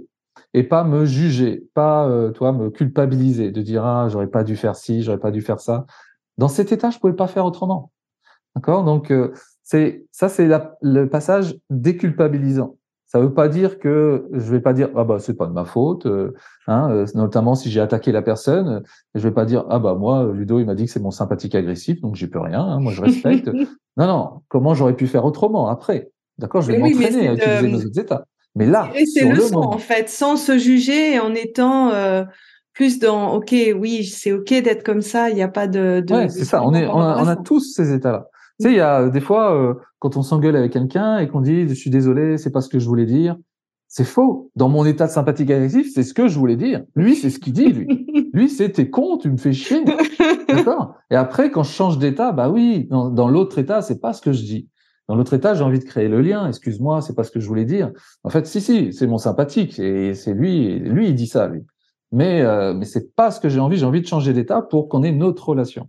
[0.54, 4.56] Et pas me juger, pas euh, toi me culpabiliser, de dire ah j'aurais pas dû
[4.56, 5.86] faire ci, j'aurais pas dû faire ça.
[6.38, 7.90] Dans cet état, je pouvais pas faire autrement.
[8.54, 8.84] D'accord?
[8.84, 10.48] Donc euh, c'est ça, c'est
[10.82, 12.76] le passage déculpabilisant.
[13.06, 15.64] Ça veut pas dire que je vais pas dire ah bah c'est pas de ma
[15.64, 16.34] faute, euh,
[16.66, 18.82] hein, euh, notamment si j'ai attaqué la personne,
[19.14, 21.54] je vais pas dire ah bah moi Ludo il m'a dit que c'est mon sympathique
[21.54, 23.46] agressif donc j'y peux rien, hein, moi je respecte.
[23.96, 26.10] non non, comment j'aurais pu faire autrement après?
[26.38, 28.24] D'accord, je vais m'entraîner à utiliser nos autres états.
[28.56, 32.24] Mais là, c'est le, le en fait, sans se juger, en étant euh,
[32.72, 36.02] plus dans ok, oui, c'est ok d'être comme ça, il n'y a pas de.
[36.04, 36.62] de ouais, c'est ça.
[36.64, 38.28] On est, on a, on a tous ces états-là.
[38.58, 41.28] Tu sais, il y a euh, des fois, euh, quand on s'engueule avec quelqu'un et
[41.28, 43.36] qu'on dit, je suis désolé, c'est pas ce que je voulais dire.
[43.88, 44.50] C'est faux.
[44.56, 46.82] Dans mon état de sympathique agressif, c'est ce que je voulais dire.
[46.94, 48.30] Lui, c'est ce qu'il dit, lui.
[48.32, 49.84] lui, c'est t'es con, tu me fais chier.
[50.48, 50.94] D'accord?
[51.10, 54.22] Et après, quand je change d'état, bah oui, dans, dans l'autre état, c'est pas ce
[54.22, 54.68] que je dis.
[55.08, 56.48] Dans l'autre état, j'ai envie de créer le lien.
[56.48, 57.92] Excuse-moi, c'est pas ce que je voulais dire.
[58.24, 61.64] En fait, si, si, c'est mon sympathique et c'est lui, lui, il dit ça, lui.
[62.10, 63.76] Mais, euh, mais c'est pas ce que j'ai envie.
[63.76, 65.88] J'ai envie de changer d'état pour qu'on ait une autre relation.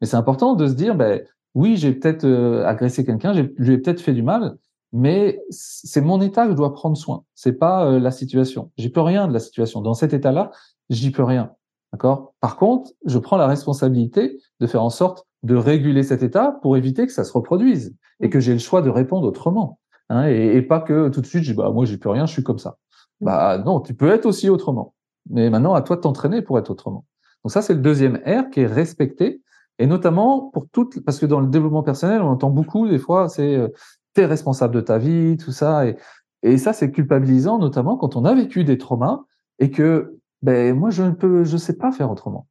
[0.00, 1.22] Mais c'est important de se dire, ben,
[1.56, 4.58] oui, j'ai peut-être euh, agressé quelqu'un, je lui ai peut-être fait du mal,
[4.92, 7.24] mais c'est mon état que je dois prendre soin.
[7.34, 8.70] C'est pas euh, la situation.
[8.76, 9.80] J'y peux rien de la situation.
[9.80, 10.50] Dans cet état-là,
[10.90, 11.52] j'y peux rien.
[11.94, 12.34] D'accord?
[12.40, 16.76] Par contre, je prends la responsabilité de faire en sorte de réguler cet état pour
[16.76, 19.78] éviter que ça se reproduise et que j'ai le choix de répondre autrement.
[20.10, 22.32] Hein, et, pas que tout de suite, je dis, bah, moi, j'y peux rien, je
[22.32, 22.76] suis comme ça.
[23.22, 24.92] Bah, non, tu peux être aussi autrement.
[25.30, 27.06] Mais maintenant, à toi de t'entraîner pour être autrement.
[27.44, 29.40] Donc ça, c'est le deuxième R qui est respecté.
[29.78, 33.28] Et notamment pour toutes, parce que dans le développement personnel, on entend beaucoup, des fois,
[33.28, 33.68] c'est, euh,
[34.14, 35.86] t'es responsable de ta vie, tout ça.
[35.86, 35.96] Et,
[36.42, 39.24] et ça, c'est culpabilisant, notamment quand on a vécu des traumas
[39.58, 42.46] et que, ben, moi, je ne peux, je sais pas faire autrement.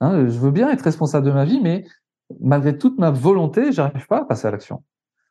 [0.00, 1.84] Hein, je veux bien être responsable de ma vie, mais
[2.40, 4.82] malgré toute ma volonté, j'arrive pas à passer à l'action.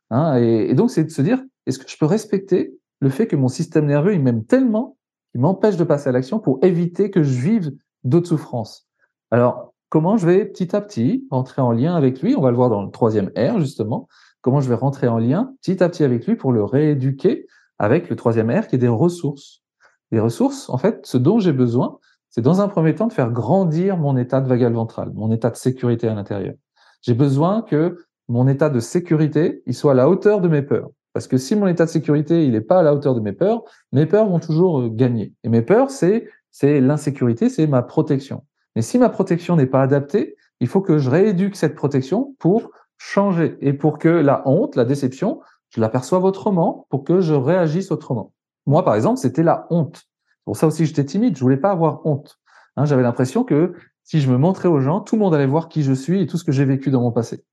[0.09, 3.35] Hein, et, donc, c'est de se dire, est-ce que je peux respecter le fait que
[3.35, 4.97] mon système nerveux, il m'aime tellement,
[5.31, 7.71] qu'il m'empêche de passer à l'action pour éviter que je vive
[8.03, 8.87] d'autres souffrances?
[9.31, 12.55] Alors, comment je vais petit à petit rentrer en lien avec lui On va le
[12.55, 14.07] voir dans le troisième R, justement.
[14.41, 17.47] Comment je vais rentrer en lien petit à petit avec lui pour le rééduquer
[17.79, 19.63] avec le troisième R qui est des ressources.
[20.11, 23.31] Les ressources, en fait, ce dont j'ai besoin, c'est dans un premier temps de faire
[23.31, 26.55] grandir mon état de vagal ventral, mon état de sécurité à l'intérieur.
[27.01, 27.97] J'ai besoin que
[28.27, 30.89] mon état de sécurité, il soit à la hauteur de mes peurs.
[31.13, 33.33] Parce que si mon état de sécurité, il n'est pas à la hauteur de mes
[33.33, 35.33] peurs, mes peurs vont toujours euh, gagner.
[35.43, 38.43] Et mes peurs, c'est, c'est l'insécurité, c'est ma protection.
[38.77, 42.69] Mais si ma protection n'est pas adaptée, il faut que je rééduque cette protection pour
[42.99, 47.89] changer et pour que la honte, la déception, je l'aperçoive autrement, pour que je réagisse
[47.89, 48.33] autrement.
[48.67, 50.03] Moi, par exemple, c'était la honte.
[50.45, 51.35] Pour ça aussi, j'étais timide.
[51.35, 52.37] Je voulais pas avoir honte.
[52.75, 55.69] Hein, J'avais l'impression que si je me montrais aux gens, tout le monde allait voir
[55.69, 57.43] qui je suis et tout ce que j'ai vécu dans mon passé.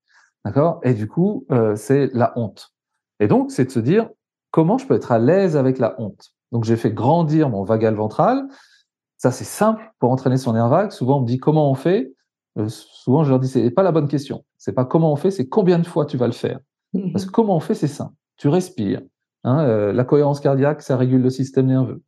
[0.45, 0.81] D'accord?
[0.83, 2.75] Et du coup, euh, c'est la honte.
[3.19, 4.11] Et donc, c'est de se dire
[4.51, 6.35] comment je peux être à l'aise avec la honte?
[6.53, 8.47] Donc, j'ai fait grandir mon vagal ventral.
[9.25, 10.91] Ça, c'est simple pour entraîner son nerf vague.
[10.91, 12.13] Souvent, on me dit comment on fait?
[12.59, 14.45] Euh, souvent, je leur dis c'est pas la bonne question.
[14.59, 16.59] C'est pas comment on fait, c'est combien de fois tu vas le faire.
[17.11, 18.13] Parce que comment on fait, c'est simple.
[18.37, 19.01] Tu respires.
[19.45, 22.03] Hein, euh, la cohérence cardiaque, ça régule le système nerveux.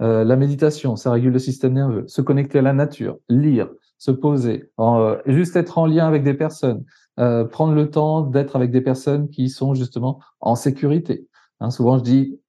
[0.00, 2.04] Euh, la méditation, ça régule le système nerveux.
[2.06, 4.70] Se connecter à la nature, lire, se poser,
[5.26, 6.84] juste être en lien avec des personnes,
[7.16, 11.26] prendre le temps d'être avec des personnes qui sont justement en sécurité.
[11.58, 12.40] Hein, souvent, je dis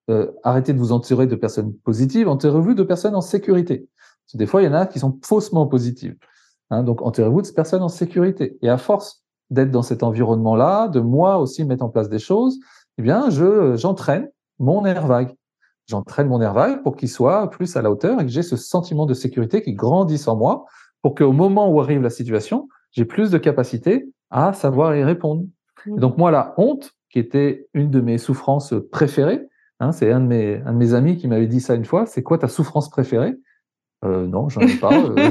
[0.44, 3.88] arrêtez de vous entourer de personnes positives, entourez-vous de personnes en sécurité.
[4.26, 6.16] Parce que des fois, il y en a qui sont faussement positives.
[6.70, 8.58] Hein, donc, entourez-vous de personnes en sécurité.
[8.62, 12.60] Et à force d'être dans cet environnement-là, de moi aussi mettre en place des choses,
[12.98, 14.30] eh bien, je j'entraîne
[14.60, 15.36] mon air vague.
[15.88, 18.56] J'entraîne mon air vague pour qu'il soit plus à la hauteur et que j'ai ce
[18.56, 20.66] sentiment de sécurité qui grandisse en moi
[21.02, 25.44] pour qu'au moment où arrive la situation, j'ai plus de capacité à savoir y répondre.
[25.86, 26.00] Mmh.
[26.00, 29.48] donc moi, la honte, qui était une de mes souffrances préférées,
[29.80, 32.06] hein, c'est un, de mes, un de mes amis qui m'avait dit ça une fois,
[32.06, 33.36] c'est quoi ta souffrance préférée?
[34.04, 34.94] Euh, Non, j'en ai pas.
[34.94, 35.30] Euh,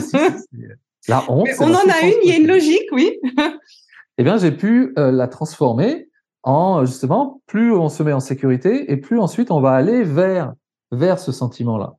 [1.08, 1.48] la honte.
[1.60, 3.18] on en a une, il y a une logique, oui.
[4.18, 6.08] eh bien, j'ai pu euh, la transformer
[6.42, 10.54] en justement, plus on se met en sécurité et plus ensuite on va aller vers
[10.90, 11.96] vers ce sentiment-là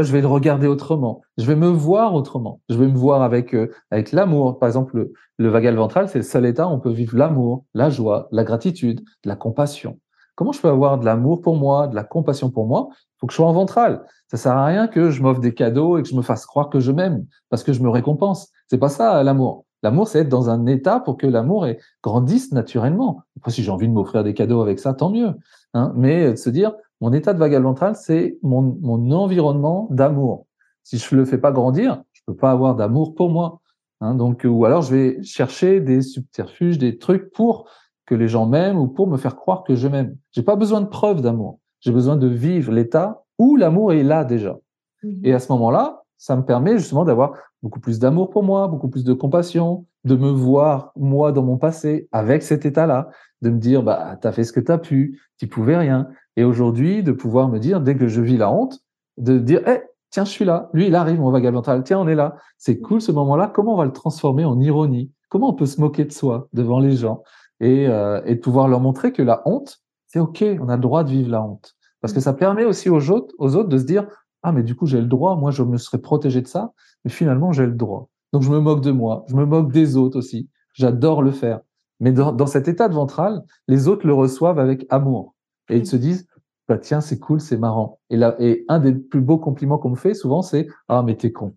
[0.00, 1.20] je vais le regarder autrement.
[1.36, 2.60] Je vais me voir autrement.
[2.70, 4.58] Je vais me voir avec euh, avec l'amour.
[4.58, 7.66] Par exemple, le, le vagal ventral, c'est le seul état où on peut vivre l'amour,
[7.74, 9.98] la joie, la gratitude, la compassion.
[10.34, 12.88] Comment je peux avoir de l'amour pour moi, de la compassion pour moi
[13.22, 14.04] faut que je sois en ventral.
[14.26, 16.70] Ça sert à rien que je m'offre des cadeaux et que je me fasse croire
[16.70, 18.50] que je m'aime parce que je me récompense.
[18.66, 19.64] C'est pas ça l'amour.
[19.84, 21.68] L'amour, c'est être dans un état pour que l'amour
[22.02, 23.22] grandisse naturellement.
[23.36, 25.34] Après, si j'ai envie de m'offrir des cadeaux avec ça, tant mieux.
[25.74, 30.46] Hein Mais de se dire, mon état de vagal ventral, c'est mon, environnement d'amour.
[30.82, 33.60] Si je ne le fais pas grandir, je peux pas avoir d'amour pour moi.
[34.00, 37.68] Hein, donc, ou alors je vais chercher des subterfuges, des trucs pour
[38.06, 40.16] que les gens m'aiment ou pour me faire croire que je m'aime.
[40.32, 41.60] J'ai pas besoin de preuves d'amour.
[41.82, 44.58] J'ai besoin de vivre l'état où l'amour est là déjà.
[45.02, 45.20] Mhm.
[45.24, 48.88] Et à ce moment-là, ça me permet justement d'avoir beaucoup plus d'amour pour moi, beaucoup
[48.88, 53.10] plus de compassion, de me voir moi dans mon passé avec cet état-là,
[53.42, 56.08] de me dire bah t'as fait ce que t'as pu, tu pouvais rien.
[56.36, 58.80] Et aujourd'hui, de pouvoir me dire dès que je vis la honte,
[59.18, 62.06] de dire eh tiens je suis là, lui il arrive mon vagabond mental, tiens on
[62.06, 63.50] est là, c'est cool ce moment-là.
[63.52, 65.10] Comment on va le transformer en ironie?
[65.28, 67.24] Comment on peut se moquer de soi devant les gens?
[67.58, 70.82] Et, euh, et de pouvoir leur montrer que la honte c'est ok, on a le
[70.82, 73.78] droit de vivre la honte parce que ça permet aussi aux autres, aux autres de
[73.78, 74.06] se dire
[74.42, 76.72] ah mais du coup j'ai le droit, moi je me serais protégé de ça,
[77.04, 78.10] mais finalement j'ai le droit.
[78.34, 80.50] Donc je me moque de moi, je me moque des autres aussi.
[80.74, 81.60] J'adore le faire.
[82.00, 85.34] Mais dans, cet état de ventral, les autres le reçoivent avec amour.
[85.70, 86.26] Et ils se disent,
[86.68, 88.00] bah tiens, c'est cool, c'est marrant.
[88.10, 91.16] Et, là, et un des plus beaux compliments qu'on me fait souvent, c'est ah mais
[91.16, 91.54] t'es con.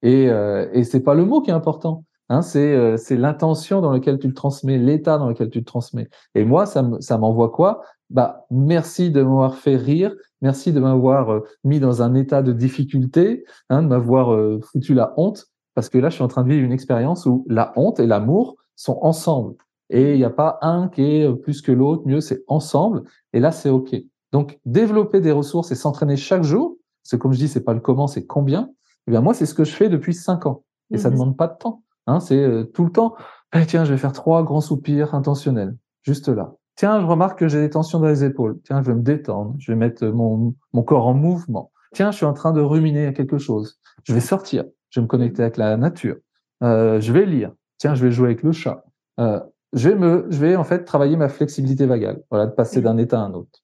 [0.00, 2.04] Et, euh, et c'est pas le mot qui est important.
[2.32, 5.66] Hein, c'est euh, c'est l'intention dans laquelle tu le transmets, l'état dans lequel tu le
[5.66, 6.08] transmets.
[6.34, 7.82] Et moi, ça m'envoie quoi?
[8.08, 12.52] Bah merci de m'avoir fait rire, merci de m'avoir euh, mis dans un état de
[12.52, 16.42] difficulté, hein, de m'avoir euh, foutu la honte parce que là, je suis en train
[16.42, 19.54] de vivre une expérience où la honte et l'amour sont ensemble.
[19.90, 23.02] Et il n'y a pas un qui est plus que l'autre, mieux, c'est ensemble.
[23.34, 23.94] Et là, c'est OK.
[24.32, 27.80] Donc, développer des ressources et s'entraîner chaque jour, c'est comme je dis, c'est pas le
[27.80, 28.70] comment, c'est combien.
[29.06, 30.64] Eh bien, moi, c'est ce que je fais depuis cinq ans.
[30.90, 31.20] Et ça ne mhm.
[31.20, 31.82] demande pas de temps.
[32.06, 33.14] Hein, c'est euh, tout le temps.
[33.54, 35.76] Eh, tiens, je vais faire trois grands soupirs intentionnels.
[36.02, 36.54] Juste là.
[36.74, 38.58] Tiens, je remarque que j'ai des tensions dans les épaules.
[38.64, 39.54] Tiens, je vais me détendre.
[39.58, 41.70] Je vais mettre mon, corps en mouvement.
[41.92, 43.78] Tiens, je suis en train de ruminer à quelque chose.
[44.04, 46.16] Je vais sortir je vais me connecter avec la nature,
[46.62, 48.84] euh, je vais lire, tiens, je vais jouer avec le chat.
[49.18, 49.40] Euh,
[49.72, 53.18] je vais je vais en fait travailler ma flexibilité vagale, voilà, de passer d'un état
[53.18, 53.60] à un autre.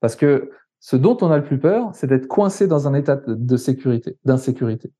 [0.00, 0.50] Parce que
[0.80, 4.16] ce dont on a le plus peur, c'est d'être coincé dans un état de sécurité,
[4.24, 4.90] d'insécurité.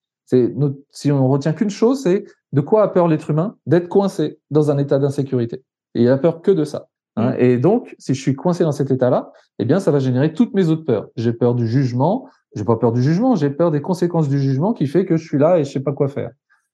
[0.90, 4.70] Si on retient qu'une chose, c'est de quoi a peur l'être humain D'être coincé dans
[4.70, 5.64] un état d'insécurité.
[5.94, 6.88] Et il a peur que de ça.
[7.16, 7.34] Hein.
[7.38, 10.54] Et donc, si je suis coincé dans cet état-là, eh bien, ça va générer toutes
[10.54, 11.08] mes autres peurs.
[11.16, 14.72] J'ai peur du jugement, j'ai pas peur du jugement, j'ai peur des conséquences du jugement
[14.72, 16.30] qui fait que je suis là et je sais pas quoi faire.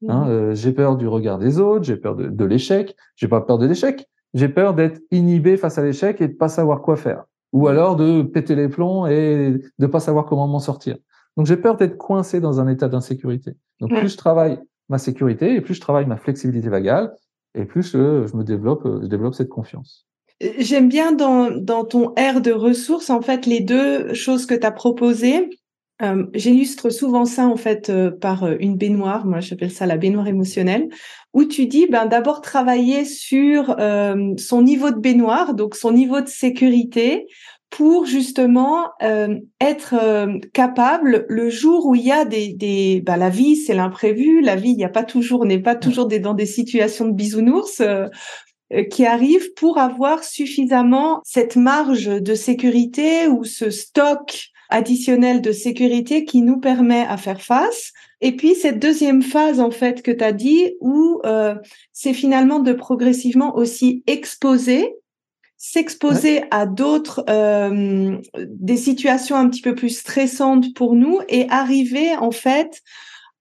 [0.09, 0.29] Hein, mmh.
[0.29, 3.59] euh, j'ai peur du regard des autres, j'ai peur de, de l'échec, j'ai pas peur
[3.59, 7.25] de l'échec, j'ai peur d'être inhibé face à l'échec et de pas savoir quoi faire,
[7.53, 7.69] ou mmh.
[7.69, 10.97] alors de péter les plombs et de pas savoir comment m'en sortir.
[11.37, 13.53] Donc j'ai peur d'être coincé dans un état d'insécurité.
[13.81, 17.13] Donc plus je travaille ma sécurité et plus je travaille ma flexibilité vagale
[17.55, 20.07] et plus je, je me développe, je développe cette confiance.
[20.59, 24.67] J'aime bien dans, dans ton air de ressources, en fait, les deux choses que tu
[24.67, 25.49] as proposées.
[26.03, 29.97] Euh, J'illustre souvent ça en fait euh, par euh, une baignoire, moi j'appelle ça la
[29.97, 30.91] baignoire émotionnelle,
[31.33, 36.21] où tu dis ben d'abord travailler sur euh, son niveau de baignoire, donc son niveau
[36.21, 37.27] de sécurité,
[37.71, 38.91] pour justement
[39.61, 39.95] être
[40.53, 44.57] capable le jour où il y a des, des ben, la vie c'est l'imprévu, la
[44.57, 47.83] vie il n'y a pas toujours n'est pas toujours des, dans des situations de bisounours
[48.91, 56.25] qui arrivent pour avoir suffisamment cette marge de sécurité ou ce stock additionnel de sécurité
[56.25, 57.93] qui nous permet à faire face.
[58.21, 61.55] Et puis cette deuxième phase en fait que tu as dit où euh,
[61.93, 64.95] c'est finalement de progressivement aussi exposer
[65.59, 72.15] s'exposer à d'autres euh, des situations un petit peu plus stressantes pour nous et arriver
[72.17, 72.83] en fait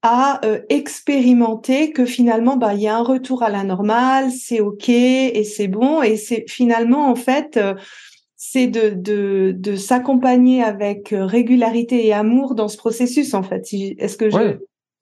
[0.01, 4.61] à euh, expérimenter que finalement bah il y a un retour à la normale, c'est
[4.61, 7.59] OK et c'est bon et c'est finalement en fait
[8.37, 13.65] c'est de, de, de s'accompagner avec euh, régularité et amour dans ce processus, en fait.
[13.73, 14.57] Est-ce que je...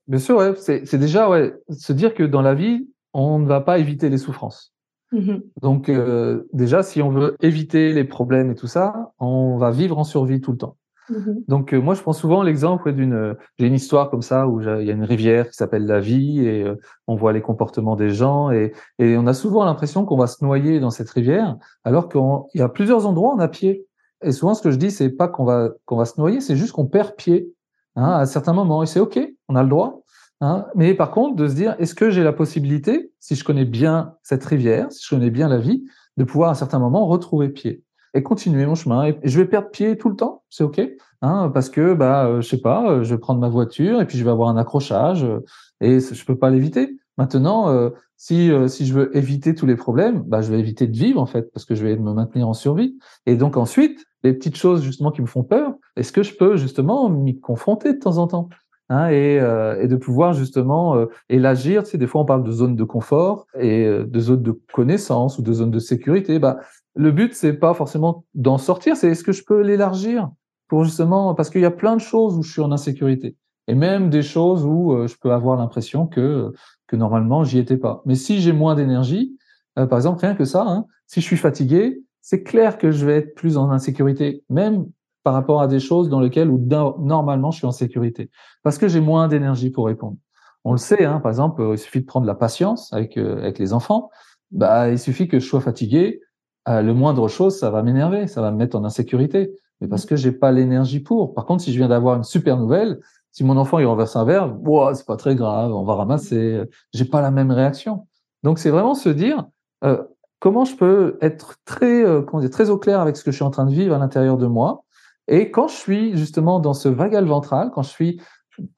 [0.08, 0.54] bien sûr, ouais.
[0.56, 4.18] c'est déjà ouais, se dire que dans la vie, on ne va pas éviter les
[4.18, 4.73] souffrances.
[5.14, 9.70] Mmh Donc euh, déjà, si on veut éviter les problèmes et tout ça, on va
[9.70, 10.78] vivre en survie tout le temps.
[11.10, 11.16] Mmh
[11.48, 14.86] Donc euh, moi je prends souvent l'exemple d'une j'ai une histoire comme ça où il
[14.86, 16.76] y a une rivière qui s'appelle la vie et euh,
[17.08, 20.44] on voit les comportements des gens et, et on a souvent l'impression qu'on va se
[20.44, 22.22] noyer dans cette rivière alors qu'il
[22.60, 23.86] y a plusieurs endroits on a pied.
[24.24, 26.56] Et souvent ce que je dis c'est pas qu'on va qu'on va se noyer c'est
[26.56, 27.54] juste qu'on perd pied
[27.98, 30.03] hein, à certains moments et c'est ok on a le droit
[30.44, 33.66] hein, mais par contre de se dire est-ce que j'ai la possibilité si je connais
[33.66, 35.84] bien cette rivière si je connais bien la vie
[36.18, 39.06] de pouvoir à certains moments retrouver pied et continuer mon chemin?
[39.06, 40.82] Et je vais perdre pied tout le temps, c'est ok,
[41.24, 44.06] hein, parce que bah euh, je sais pas, euh, je vais prendre ma voiture et
[44.06, 45.40] puis je vais avoir un accrochage euh,
[45.82, 46.98] et je peux pas l'éviter.
[47.18, 51.22] Maintenant, si si je veux éviter tous les problèmes, bah je vais éviter de vivre
[51.22, 52.98] en fait, parce que je vais me maintenir en survie.
[53.28, 56.58] Et donc ensuite, les petites choses justement qui me font peur, est-ce que je peux
[56.58, 58.50] justement m'y confronter de temps en temps?
[58.94, 59.38] Hein, et,
[59.82, 61.84] et, de pouvoir justement euh, élargir.
[61.84, 65.42] Tu des fois, on parle de zone de confort et de zone de connaissance ou
[65.42, 66.38] de zone de sécurité.
[66.38, 66.60] Bah,
[66.96, 70.30] le but, c'est pas forcément d'en sortir, c'est est-ce que je peux l'élargir
[70.68, 73.36] pour justement, parce qu'il y a plein de choses où je suis en insécurité.
[73.68, 76.54] et même des choses où je peux avoir l'impression que
[76.88, 78.04] que normalement j'y étais pas.
[78.06, 79.38] Mais si j'ai moins d'énergie,
[79.76, 83.18] par exemple rien que ça, hein, si je suis fatigué, c'est clair que je vais
[83.18, 84.86] être plus en insécurité, même
[85.24, 86.58] par rapport à des choses dans lesquelles où
[87.00, 88.30] normalement je suis en sécurité,
[88.64, 90.18] parce que j'ai moins d'énergie pour répondre.
[90.66, 93.74] On le sait, hein, par exemple, il suffit de prendre la patience avec avec les
[93.74, 94.10] enfants.
[94.52, 96.22] Bah, il suffit que je sois fatigué,
[96.70, 100.06] euh, le moindre chose, ça va m'énerver, ça va me mettre en insécurité, mais parce
[100.06, 101.34] que j'ai pas l'énergie pour.
[101.34, 103.00] Par contre, si je viens d'avoir une super nouvelle,
[103.32, 106.62] si mon enfant il renverse un verre, wow, c'est pas très grave, on va ramasser.
[106.94, 108.08] J'ai pas la même réaction.
[108.44, 109.46] Donc c'est vraiment se dire
[109.84, 110.04] euh,
[110.40, 113.38] comment je peux être très euh, comment dire, très au clair avec ce que je
[113.38, 114.84] suis en train de vivre à l'intérieur de moi.
[115.28, 118.22] Et quand je suis justement dans ce vagal ventral, quand je suis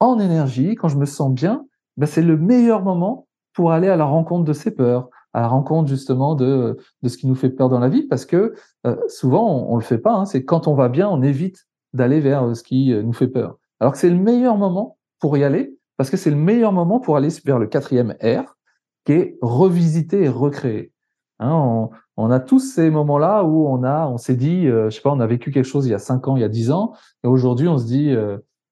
[0.00, 1.66] en énergie, quand je me sens bien,
[1.96, 5.48] ben c'est le meilleur moment pour aller à la rencontre de ces peurs, à la
[5.48, 8.54] rencontre justement de, de ce qui nous fait peur dans la vie, parce que
[8.86, 10.12] euh, souvent on, on le fait pas.
[10.12, 13.12] Hein, c'est quand on va bien, on évite d'aller vers euh, ce qui euh, nous
[13.12, 13.58] fait peur.
[13.80, 17.00] Alors que c'est le meilleur moment pour y aller, parce que c'est le meilleur moment
[17.00, 18.56] pour aller vers le quatrième R,
[19.04, 20.92] qui est revisiter et recréer.
[21.38, 25.10] Hein, on, a tous ces moments-là où on a, on s'est dit, je sais pas,
[25.10, 26.94] on a vécu quelque chose il y a cinq ans, il y a dix ans,
[27.24, 28.14] et aujourd'hui on se dit,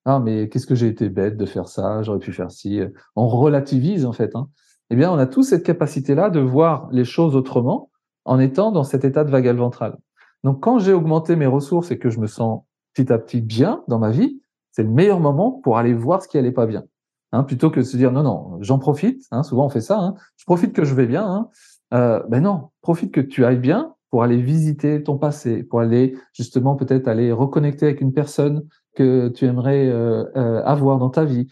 [0.07, 2.81] ah mais qu'est-ce que j'ai été bête de faire ça, j'aurais pu faire ci.
[3.17, 4.35] On relativise en fait.
[4.35, 4.49] Hein
[4.91, 7.91] eh bien, on a tous cette capacité-là de voir les choses autrement
[8.25, 9.99] en étant dans cet état de vagal ventral.
[10.43, 12.63] Donc, quand j'ai augmenté mes ressources et que je me sens
[12.93, 14.41] petit à petit bien dans ma vie,
[14.73, 16.85] c'est le meilleur moment pour aller voir ce qui allait pas bien.
[17.33, 19.25] Hein, plutôt que de se dire non, non, j'en profite.
[19.43, 19.99] Souvent, on fait ça.
[19.99, 21.49] Hein, je profite que je vais bien.
[21.95, 26.17] Euh, ben non, profite que tu ailles bien pour aller visiter ton passé, pour aller
[26.33, 31.25] justement peut-être aller reconnecter avec une personne que tu aimerais euh, euh, avoir dans ta
[31.25, 31.49] vie,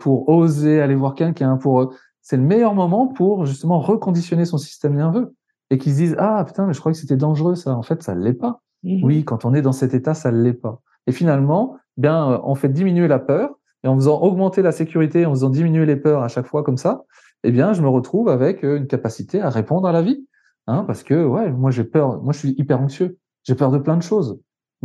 [0.00, 4.94] pour oser aller voir quelqu'un, pour c'est le meilleur moment pour justement reconditionner son système
[4.94, 5.34] nerveux
[5.70, 7.74] et qu'ils se disent ah putain mais je crois que c'était dangereux ça.
[7.74, 8.60] En fait ça l'est pas.
[8.82, 9.02] Mhm.
[9.02, 10.80] oui quand on est dans cet état ça l'est pas.
[11.06, 15.30] Et finalement bien on fait diminuer la peur et en faisant augmenter la sécurité en
[15.30, 17.04] faisant diminuer les peurs à chaque fois comme ça
[17.44, 20.26] eh bien je me retrouve avec euh, une capacité à répondre à la vie
[20.66, 23.18] hein, parce que ouais moi j'ai peur moi je suis hyper anxieux.
[23.44, 24.40] J'ai peur de plein de choses.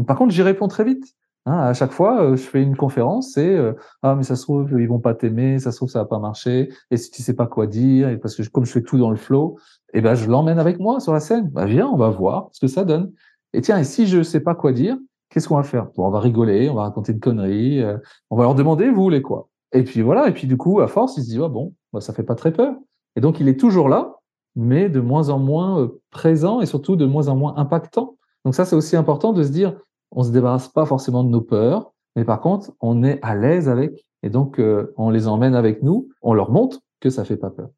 [0.08, 1.16] Par contre j'y réponds très vite
[1.48, 3.72] Hein, à chaque fois, euh, je fais une conférence, c'est euh,
[4.04, 6.20] ah mais ça se trouve ils vont pas t'aimer, ça se trouve ça va pas
[6.20, 8.98] marcher, et si tu sais pas quoi dire, et parce que comme je fais tout
[8.98, 9.58] dans le flow,
[9.94, 11.48] et eh ben je l'emmène avec moi sur la scène.
[11.50, 13.14] Bah viens, on va voir ce que ça donne.
[13.54, 14.98] Et tiens, et si je sais pas quoi dire,
[15.30, 15.86] qu'est-ce qu'on va faire?
[15.96, 17.98] Bon, On va rigoler, on va raconter une connerie, euh,
[18.30, 19.48] on va leur demander vous voulez quoi?
[19.72, 22.02] Et puis voilà, et puis du coup à force ils se disent ah bon, bah,
[22.02, 22.76] ça fait pas très peur.
[23.16, 24.18] Et donc il est toujours là,
[24.56, 28.18] mais de moins en moins présent et surtout de moins en moins impactant.
[28.46, 29.76] Donc ça c'est aussi important de se dire
[30.12, 33.68] on se débarrasse pas forcément de nos peurs, mais par contre, on est à l'aise
[33.68, 37.36] avec, et donc euh, on les emmène avec nous, on leur montre que ça fait
[37.36, 37.70] pas peur.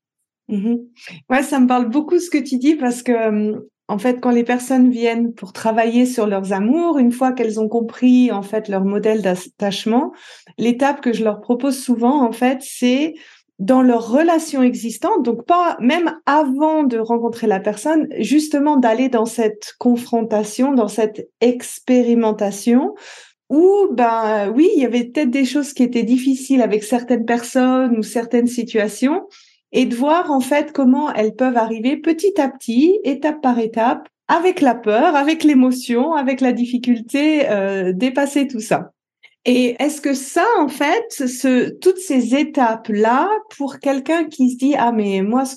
[0.50, 0.76] Mmh
[1.30, 4.44] ouais, ça me parle beaucoup ce que tu dis parce que en fait, quand les
[4.44, 8.84] personnes viennent pour travailler sur leurs amours, une fois qu'elles ont compris en fait leur
[8.84, 10.12] modèle d'attachement,
[10.60, 13.16] l'étape que je leur propose souvent en fait, c'est
[13.60, 19.26] dans leur relation existante, donc pas même avant de rencontrer la personne, justement d'aller dans
[19.26, 22.96] cette confrontation, dans cette expérimentation
[23.50, 27.98] où ben oui, il y avait peut-être des choses qui étaient difficiles avec certaines personnes
[27.98, 29.28] ou certaines situations
[29.72, 34.08] et de voir en fait comment elles peuvent arriver petit à petit, étape par étape,
[34.28, 38.92] avec la peur, avec l'émotion, avec la difficulté, euh, dépasser tout ça.
[39.46, 41.24] Et est-ce que ça, en fait,
[41.82, 45.56] toutes ces étapes-là, pour quelqu'un qui se dit ah mais moi ce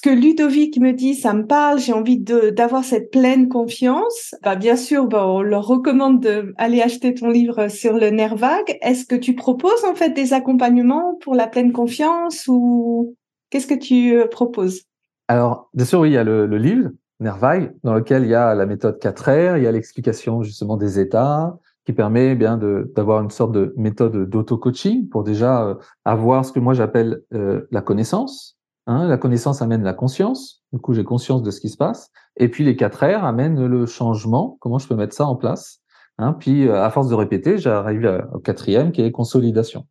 [0.00, 4.34] que Ludovic me dit, ça me parle, j'ai envie d'avoir cette pleine confiance.
[4.42, 8.42] Bah, bien sûr, bah, on leur recommande d'aller acheter ton livre sur le nerf.
[8.80, 13.16] Est-ce que tu proposes en fait des accompagnements pour la pleine confiance ou
[13.50, 14.82] qu'est-ce que tu euh, proposes?
[15.28, 16.90] Alors, bien sûr, il y a le, livre
[17.20, 17.38] nerf
[17.84, 21.58] dans lequel il y a la méthode 4R, il y a l'explication justement des états,
[21.84, 25.74] qui permet bien d'avoir une sorte de méthode d'auto-coaching pour déjà euh,
[26.04, 28.58] avoir ce que moi j'appelle euh, la connaissance.
[28.86, 30.62] Hein, la connaissance amène la conscience.
[30.72, 32.10] Du coup, j'ai conscience de ce qui se passe.
[32.36, 34.56] Et puis les quatre R amènent le changement.
[34.60, 35.80] Comment je peux mettre ça en place
[36.18, 39.86] hein, Puis euh, à force de répéter, j'arrive au quatrième qui est consolidation.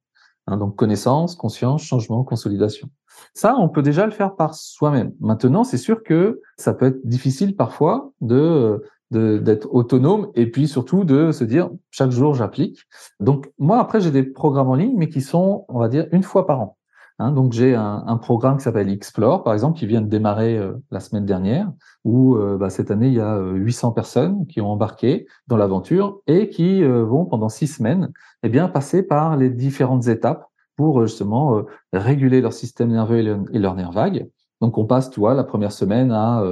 [0.48, 2.89] Hein, donc connaissance, conscience, changement, consolidation.
[3.34, 5.14] Ça, on peut déjà le faire par soi-même.
[5.20, 8.82] Maintenant, c'est sûr que ça peut être difficile parfois de
[9.12, 12.80] d'être autonome et puis surtout de se dire chaque jour j'applique.
[13.20, 16.24] Donc moi après j'ai des programmes en ligne mais qui sont on va dire une
[16.24, 16.78] fois par an.
[17.22, 20.57] Hein, donc j'ai un, un, programme qui s'appelle Explore par exemple qui vient de démarrer
[20.57, 21.72] euh, la semaine dernière
[22.03, 25.57] où euh, bah, cette année il y a 800 euh, personnes qui ont embarqué dans
[25.57, 30.47] l'aventure et qui vont pendant six semaines eh bien passer par les différentes étapes
[30.78, 34.28] pour justement réguler leur système nerveux et, leur, et leur nerf vague.
[34.62, 36.43] Donc on passe, tu vois, la première semaine à,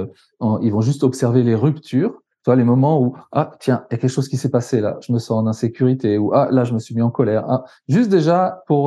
[0.62, 3.96] ils vont juste observer les ruptures Tu vois, les moments où, ah, tiens, il y
[3.96, 6.64] a quelque chose qui s'est passé là, je me sens en insécurité, ou ah, là,
[6.64, 7.44] je me suis mis en colère.
[7.48, 8.86] Ah, juste déjà pour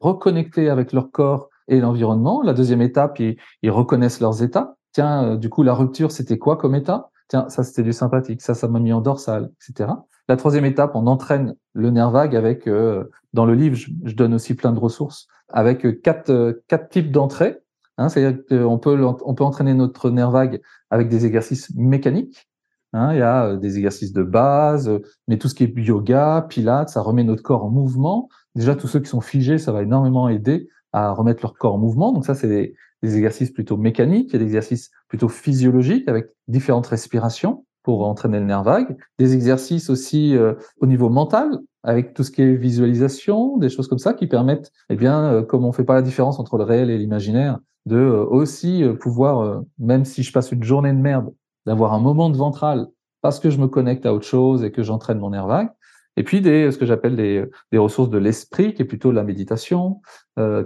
[0.00, 2.42] reconnecter avec leur corps et l'environnement.
[2.42, 4.76] La deuxième étape, ils, reconnaissent leurs états.
[4.92, 7.10] Tiens, du coup, la rupture, c'était quoi comme état?
[7.28, 8.42] Tiens, ça, c'était du sympathique.
[8.42, 9.90] Ça, ça m'a mis en dorsale, etc.
[10.28, 14.34] La troisième étape, on entraîne le nerf vague avec, euh, dans le livre, je, donne
[14.34, 17.58] aussi plein de ressources, avec euh, quatre, euh, types d'entrées.
[17.98, 22.48] Hein, C'est-à-dire qu'on peut, on peut entraîner notre nerf vague avec des exercices mécaniques.
[22.92, 24.90] Hein, il y a des exercices de base,
[25.26, 28.28] mais tout ce qui est yoga, pilates, ça remet notre corps en mouvement.
[28.54, 31.78] Déjà, tous ceux qui sont figés, ça va énormément aider à remettre leur corps en
[31.78, 32.12] mouvement.
[32.12, 36.28] Donc ça, c'est des, exercices plutôt mécaniques, il y a des exercices plutôt physiologiques avec
[36.46, 42.14] différentes respirations pour entraîner le nerf vague, des exercices aussi euh, au niveau mental avec
[42.14, 45.64] tout ce qui est visualisation, des choses comme ça qui permettent, eh bien, euh, comme
[45.64, 50.04] on fait pas la différence entre le réel et l'imaginaire, de euh, aussi pouvoir, même
[50.04, 51.32] si je passe une journée de merde,
[51.66, 52.88] d'avoir un moment de ventral
[53.20, 55.70] parce que je me connecte à autre chose et que j'entraîne mon nerf vague.
[56.16, 59.22] Et puis des, ce que j'appelle des, des, ressources de l'esprit, qui est plutôt la
[59.22, 60.02] méditation,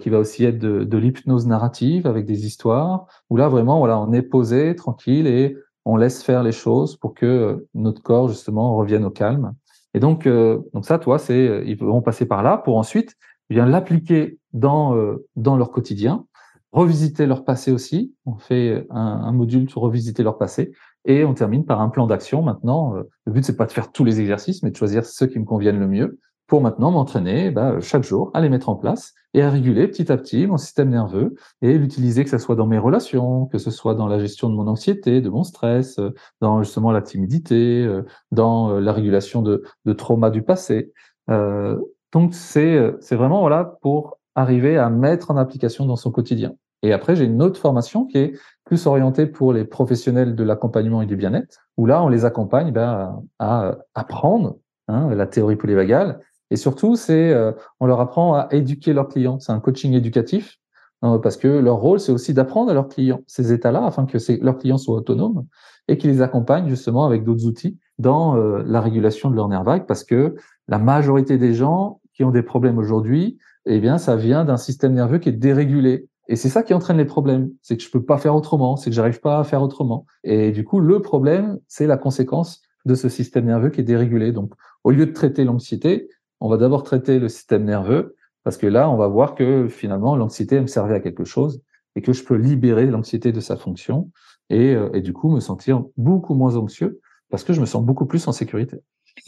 [0.01, 4.01] qui va aussi être de, de l'hypnose narrative avec des histoires, où là vraiment, voilà,
[4.01, 8.76] on est posé, tranquille et on laisse faire les choses pour que notre corps justement
[8.76, 9.55] revienne au calme.
[9.94, 13.16] Et donc, euh, donc ça, toi, c'est euh, ils vont passer par là pour ensuite
[13.49, 16.26] bien l'appliquer dans euh, dans leur quotidien,
[16.73, 18.14] revisiter leur passé aussi.
[18.27, 20.73] On fait un, module sur revisiter leur passé
[21.05, 22.43] et on termine par un plan d'action.
[22.43, 22.95] Maintenant,
[23.25, 25.45] le but c'est pas de faire tous les exercices, mais de choisir ceux qui me
[25.45, 29.43] conviennent le mieux pour maintenant m'entraîner bah, chaque jour à les mettre en place et
[29.43, 32.79] à réguler petit à petit mon système nerveux et l'utiliser que ce soit dans mes
[32.79, 36.62] relations, que ce soit dans la gestion de mon anxiété, de mon stress, euh, dans
[36.62, 40.93] justement la timidité, euh, dans euh, la régulation de, de traumas du passé.
[41.31, 41.79] Euh,
[42.12, 46.53] donc c'est c'est vraiment voilà pour arriver à mettre en application dans son quotidien.
[46.82, 48.32] Et après j'ai une autre formation qui est
[48.64, 52.70] plus orientée pour les professionnels de l'accompagnement et du bien-être, où là on les accompagne
[52.70, 56.20] ben, à apprendre hein, la théorie polyvagale
[56.51, 59.39] et surtout, c'est euh, on leur apprend à éduquer leurs clients.
[59.41, 60.59] C'est un coaching éducatif
[61.03, 64.18] hein, parce que leur rôle, c'est aussi d'apprendre à leurs clients ces états-là afin que
[64.43, 65.47] leurs clients soient autonomes
[65.89, 69.64] et qu'ils les accompagnent justement avec d'autres outils dans euh, la régulation de leur nerf
[69.64, 70.34] vague parce que
[70.68, 74.95] la majorité des gens qui ont des problèmes aujourd'hui, eh bien, ça vient d'un système
[74.95, 76.09] nerveux qui est dérégulé.
[76.29, 77.51] Et c'est ça qui entraîne les problèmes.
[77.62, 80.07] C'est que je peux pas faire autrement, c'est que j'arrive pas à faire autrement.
[80.25, 84.33] Et du coup, le problème, c'est la conséquence de ce système nerveux qui est dérégulé.
[84.33, 84.53] Donc,
[84.85, 86.09] au lieu de traiter l'anxiété,
[86.41, 90.17] on va d'abord traiter le système nerveux, parce que là, on va voir que finalement,
[90.17, 91.62] l'anxiété me servait à quelque chose
[91.97, 94.11] et que je peux libérer l'anxiété de sa fonction
[94.51, 97.01] et, euh, et, du coup me sentir beaucoup moins anxieux
[97.31, 98.77] parce que je me sens beaucoup plus en sécurité.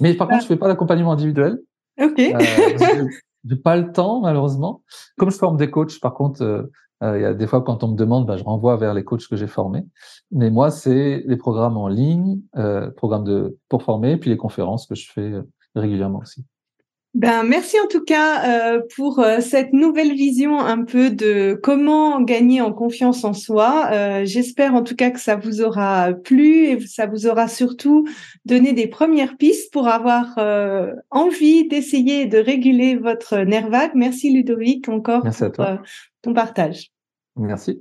[0.00, 1.58] Mais par contre, je fais pas d'accompagnement individuel.
[1.98, 2.18] Ok.
[2.18, 3.08] Euh,
[3.44, 4.82] j'ai pas le temps malheureusement.
[5.16, 6.62] Comme je forme des coachs, par contre, euh,
[7.02, 9.04] euh, il y a des fois quand on me demande, bah, je renvoie vers les
[9.04, 9.84] coachs que j'ai formés.
[10.32, 14.86] Mais moi, c'est les programmes en ligne, euh, programmes de pour former, puis les conférences
[14.86, 15.32] que je fais
[15.74, 16.44] régulièrement aussi.
[17.18, 22.20] Ben, merci en tout cas euh, pour euh, cette nouvelle vision un peu de comment
[22.20, 23.88] gagner en confiance en soi.
[23.90, 28.06] Euh, J'espère en tout cas que ça vous aura plu et ça vous aura surtout
[28.44, 33.96] donné des premières pistes pour avoir euh, envie d'essayer de réguler votre nerf vague.
[33.96, 35.76] Merci Ludovic encore pour euh,
[36.22, 36.92] ton partage.
[37.34, 37.80] Merci.